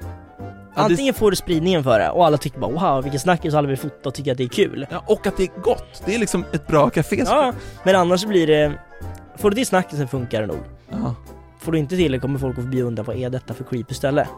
Ja, 0.77 0.83
Antingen 0.83 1.15
får 1.15 1.31
du 1.31 1.37
spridningen 1.37 1.85
för 1.85 1.99
det 1.99 2.11
och 2.11 2.27
alla 2.27 2.37
tycker 2.39 2.59
bara 2.59 2.71
wow 2.95 3.03
vilken 3.03 3.21
snackis 3.21 3.53
och 3.53 3.59
alla 3.59 3.69
vill 3.69 3.77
fota 3.79 4.09
och 4.09 4.15
tycker 4.15 4.33
att 4.33 4.39
det 4.39 4.45
är 4.45 4.49
kul. 4.49 4.87
Ja, 4.91 5.03
och 5.07 5.27
att 5.27 5.37
det 5.37 5.43
är 5.43 5.61
gott. 5.63 6.03
Det 6.07 6.15
är 6.15 6.19
liksom 6.19 6.45
ett 6.53 6.67
bra 6.67 6.91
café. 6.91 7.25
Ja, 7.27 7.53
men 7.85 7.97
annars 7.97 8.25
blir 8.27 8.47
det 8.47 8.79
Får 9.37 9.51
du 9.51 9.57
till 9.57 9.67
snackisen 9.67 10.09
funkar 10.09 10.41
det 10.41 10.47
nog. 10.47 10.61
Ja. 10.91 11.15
Får 11.59 11.73
du 11.73 11.79
inte 11.79 11.97
till 11.97 12.13
det 12.13 12.19
kommer 12.19 12.39
folk 12.39 12.59
att 12.59 12.65
beundra 12.65 13.03
vad 13.03 13.17
är 13.17 13.31
detta 13.31 13.55
för 13.55 13.65
creepy 13.65 13.95
ställe? 13.95 14.29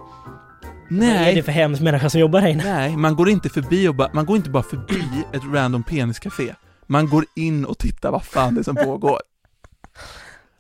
Vad 0.91 1.03
är 1.03 1.09
det 1.09 1.15
Nej, 1.19 1.43
för 1.43 1.53
hemsk 1.53 1.83
människa 1.83 2.11
som 2.11 2.21
jobbar 2.21 2.41
här 2.41 2.49
inne? 2.49 2.65
nej, 2.65 2.97
man 2.97 3.17
går 3.17 3.29
inte 3.29 3.49
förbi 3.49 3.89
och 3.89 3.95
bara, 3.95 4.11
man 4.13 4.27
går 4.27 4.37
inte 4.37 4.51
bara 4.51 4.63
förbi 4.63 5.05
ett 5.33 5.43
random 5.53 5.83
peniscafé. 5.83 6.55
Man 6.87 7.09
går 7.09 7.25
in 7.37 7.65
och 7.65 7.79
tittar 7.79 8.11
vad 8.11 8.25
fan 8.25 8.55
det 8.55 8.61
är 8.61 8.63
som 8.63 8.77
pågår. 8.77 9.21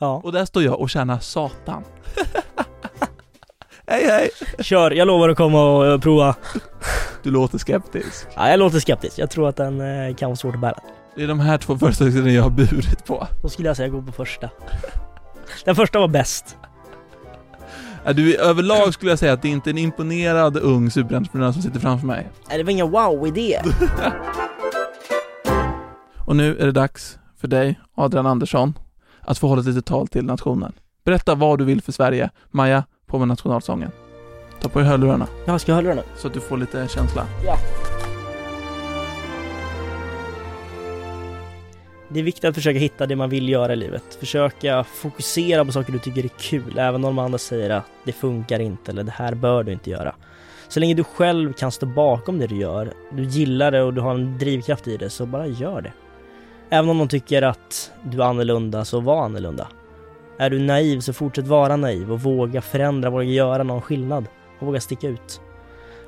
Ja, 0.01 0.21
Och 0.25 0.33
där 0.33 0.45
står 0.45 0.62
jag 0.62 0.81
och 0.81 0.91
tjänar 0.91 1.19
satan. 1.19 1.85
hej 3.88 4.05
hej! 4.07 4.31
kör, 4.59 4.90
jag 4.90 5.07
lovar 5.07 5.29
att 5.29 5.37
komma 5.37 5.77
och 5.77 5.87
eh, 5.87 5.98
prova. 6.01 6.35
Du 7.22 7.31
låter 7.31 7.59
skeptisk. 7.59 8.27
Ja, 8.37 8.48
jag 8.51 8.59
låter 8.59 8.81
skeptisk. 8.81 9.18
Jag 9.18 9.31
tror 9.31 9.48
att 9.48 9.57
den 9.57 9.81
eh, 9.81 10.14
kan 10.14 10.29
vara 10.29 10.37
svårt 10.37 10.55
att 10.55 10.61
bära. 10.61 10.79
Det 11.16 11.22
är 11.22 11.29
de 11.29 11.40
här 11.40 11.59
två 11.59 11.79
föreställningarna 11.79 12.31
jag 12.31 12.42
har 12.42 12.51
burit 12.51 13.05
på. 13.05 13.27
Då 13.42 13.48
skulle 13.48 13.68
jag 13.68 13.77
säga 13.77 13.88
gå 13.88 14.03
på 14.03 14.12
första. 14.12 14.51
Den 15.64 15.77
första 15.77 15.98
var 15.98 16.09
bäst. 16.09 16.57
Ja, 18.05 18.12
Du, 18.12 18.37
överlag 18.37 18.94
skulle 18.94 19.12
jag 19.12 19.18
säga 19.18 19.33
att 19.33 19.42
det 19.42 19.48
inte 19.48 19.70
är 19.70 19.72
en 19.72 19.79
imponerad 19.79 20.57
ung 20.57 20.90
superentreprenör 20.90 21.53
som 21.53 21.62
sitter 21.62 21.81
framför 21.81 22.07
mig. 22.07 22.29
Nej, 22.48 22.59
det 22.59 22.64
var 22.64 22.70
ingen 22.70 22.90
wow-idé. 22.90 23.61
Och 26.27 26.37
nu 26.37 26.59
är 26.59 26.66
det 26.66 26.72
dags 26.72 27.18
för 27.40 27.48
dig, 27.48 27.81
Adrian 27.94 28.27
Andersson, 28.27 28.79
att 29.20 29.38
få 29.38 29.48
hålla 29.48 29.61
ett 29.61 29.66
litet 29.66 29.87
tal 29.87 30.09
till 30.09 30.24
nationen. 30.24 30.72
Berätta 31.05 31.35
vad 31.35 31.59
du 31.59 31.64
vill 31.64 31.83
för 31.83 31.92
Sverige. 31.92 32.31
Maja, 32.51 32.85
på 33.09 33.18
med 33.18 33.29
nationalsången. 33.29 33.90
Ta 34.61 34.68
på 34.68 34.79
dig 34.79 34.88
hörlurarna 34.88 35.27
Ja, 35.47 35.59
ska 35.59 35.73
jag 35.73 35.83
höra 35.83 35.94
den? 35.94 36.05
så 36.16 36.27
att 36.27 36.35
du 36.35 36.40
får 36.40 36.57
lite 36.57 36.88
känsla. 36.88 37.27
Det 42.09 42.21
är 42.21 42.25
viktigt 42.25 42.44
att 42.44 42.55
försöka 42.55 42.79
hitta 42.79 43.07
det 43.07 43.16
man 43.16 43.31
vill 43.31 43.49
göra 43.49 43.73
i 43.73 43.77
livet. 43.77 44.03
Försöka 44.21 44.85
fokusera 44.85 45.64
på 45.64 45.73
saker 45.73 45.92
du 45.92 45.99
tycker 45.99 46.25
är 46.25 46.29
kul, 46.29 46.79
även 46.79 46.94
om 47.05 47.16
de 47.16 47.18
andra 47.18 47.38
säger 47.38 47.71
att 47.71 47.85
det 48.05 48.12
funkar 48.12 48.61
inte 48.61 48.90
eller 48.90 49.03
det 49.03 49.11
här 49.11 49.35
bör 49.35 49.62
du 49.62 49.73
inte 49.73 49.90
göra. 49.90 50.14
Så 50.68 50.81
länge 50.81 50.94
du 50.94 51.05
själv 51.05 51.53
kan 51.53 51.73
stå 51.73 51.87
bakom 51.87 52.38
det 52.38 52.47
du 52.47 52.57
gör, 52.57 52.92
du 53.12 53.23
gillar 53.25 53.71
det 53.71 53.83
och 53.83 53.94
du 53.94 54.01
har 54.01 54.14
en 54.14 54.38
drivkraft 54.38 54.88
i 54.88 54.97
det, 54.97 55.11
så 55.11 55.27
bara 55.27 55.47
gör 55.47 55.81
det. 55.81 55.92
Även 56.71 56.90
om 56.90 56.99
de 56.99 57.09
tycker 57.09 57.42
att 57.42 57.90
du 58.03 58.23
är 58.23 58.25
annorlunda, 58.25 58.85
så 58.85 59.01
var 59.01 59.25
annorlunda. 59.25 59.68
Är 60.40 60.51
du 60.51 60.59
naiv, 60.59 61.01
så 61.01 61.12
fortsätt 61.12 61.46
vara 61.46 61.77
naiv 61.77 62.12
och 62.12 62.20
våga 62.20 62.61
förändra, 62.61 63.11
våga 63.11 63.24
göra 63.24 63.62
någon 63.62 63.83
skillnad 63.83 64.27
och 64.59 64.66
våga 64.66 64.81
sticka 64.81 65.09
ut. 65.09 65.40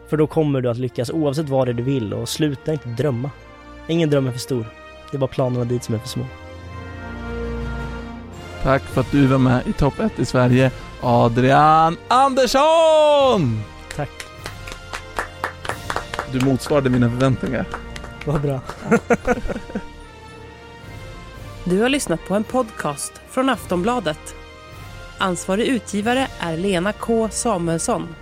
För 0.09 0.17
då 0.17 0.27
kommer 0.27 0.61
du 0.61 0.71
att 0.71 0.79
lyckas 0.79 1.11
oavsett 1.11 1.49
vad 1.49 1.67
det 1.67 1.71
är 1.71 1.75
du 1.75 1.83
vill 1.83 2.15
och 2.15 2.29
sluta 2.29 2.73
inte 2.73 2.89
drömma. 2.89 3.31
Ingen 3.87 4.11
dröm 4.11 4.27
är 4.27 4.33
för 4.33 4.39
stor. 4.39 4.67
Det 5.11 5.17
är 5.17 5.19
bara 5.19 5.29
planerna 5.29 5.65
dit 5.65 5.85
som 5.85 5.95
är 5.95 5.99
för 5.99 6.09
små. 6.09 6.25
Tack 8.63 8.83
för 8.83 9.01
att 9.01 9.11
du 9.11 9.27
var 9.27 9.39
med 9.39 9.69
i 9.69 9.73
Topp 9.73 10.01
1 10.01 10.19
i 10.19 10.25
Sverige, 10.25 10.71
Adrian 11.03 11.97
Andersson! 12.09 13.61
Tack. 13.97 14.11
Du 16.33 16.45
motsvarade 16.45 16.91
mina 16.91 17.11
förväntningar. 17.11 17.65
Vad 18.25 18.41
bra. 18.41 18.61
Du 21.65 21.83
har 21.83 21.89
lyssnat 21.89 22.21
på 22.29 22.35
en 22.35 22.45
podcast 22.45 23.13
från 23.29 23.49
Aftonbladet. 23.49 24.35
Ansvarig 25.19 25.67
utgivare 25.67 26.27
är 26.39 26.57
Lena 26.57 26.93
K 26.93 27.29
Samuelsson. 27.31 28.15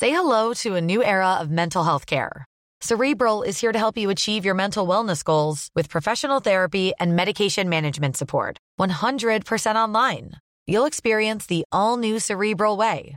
Say 0.00 0.10
hello 0.10 0.54
to 0.54 0.76
a 0.76 0.80
new 0.80 1.02
era 1.02 1.40
of 1.40 1.48
mental 1.48 1.84
health 1.84 2.06
care. 2.06 2.44
Cerebral 2.80 3.42
is 3.42 3.60
here 3.60 3.72
to 3.72 3.78
help 3.78 3.98
you 3.98 4.10
achieve 4.10 4.44
your 4.44 4.54
mental 4.54 4.88
wellness 4.88 5.24
goals 5.24 5.68
with 5.74 5.88
professional 5.90 6.40
therapy 6.40 6.92
and 7.00 7.16
medication 7.16 7.68
management 7.68 8.16
support. 8.16 8.58
100% 8.80 9.76
online. 9.76 10.30
You'll 10.68 10.84
experience 10.86 11.46
the 11.46 11.64
all 11.72 11.96
new 11.96 12.18
Cerebral 12.18 12.76
Way, 12.76 13.16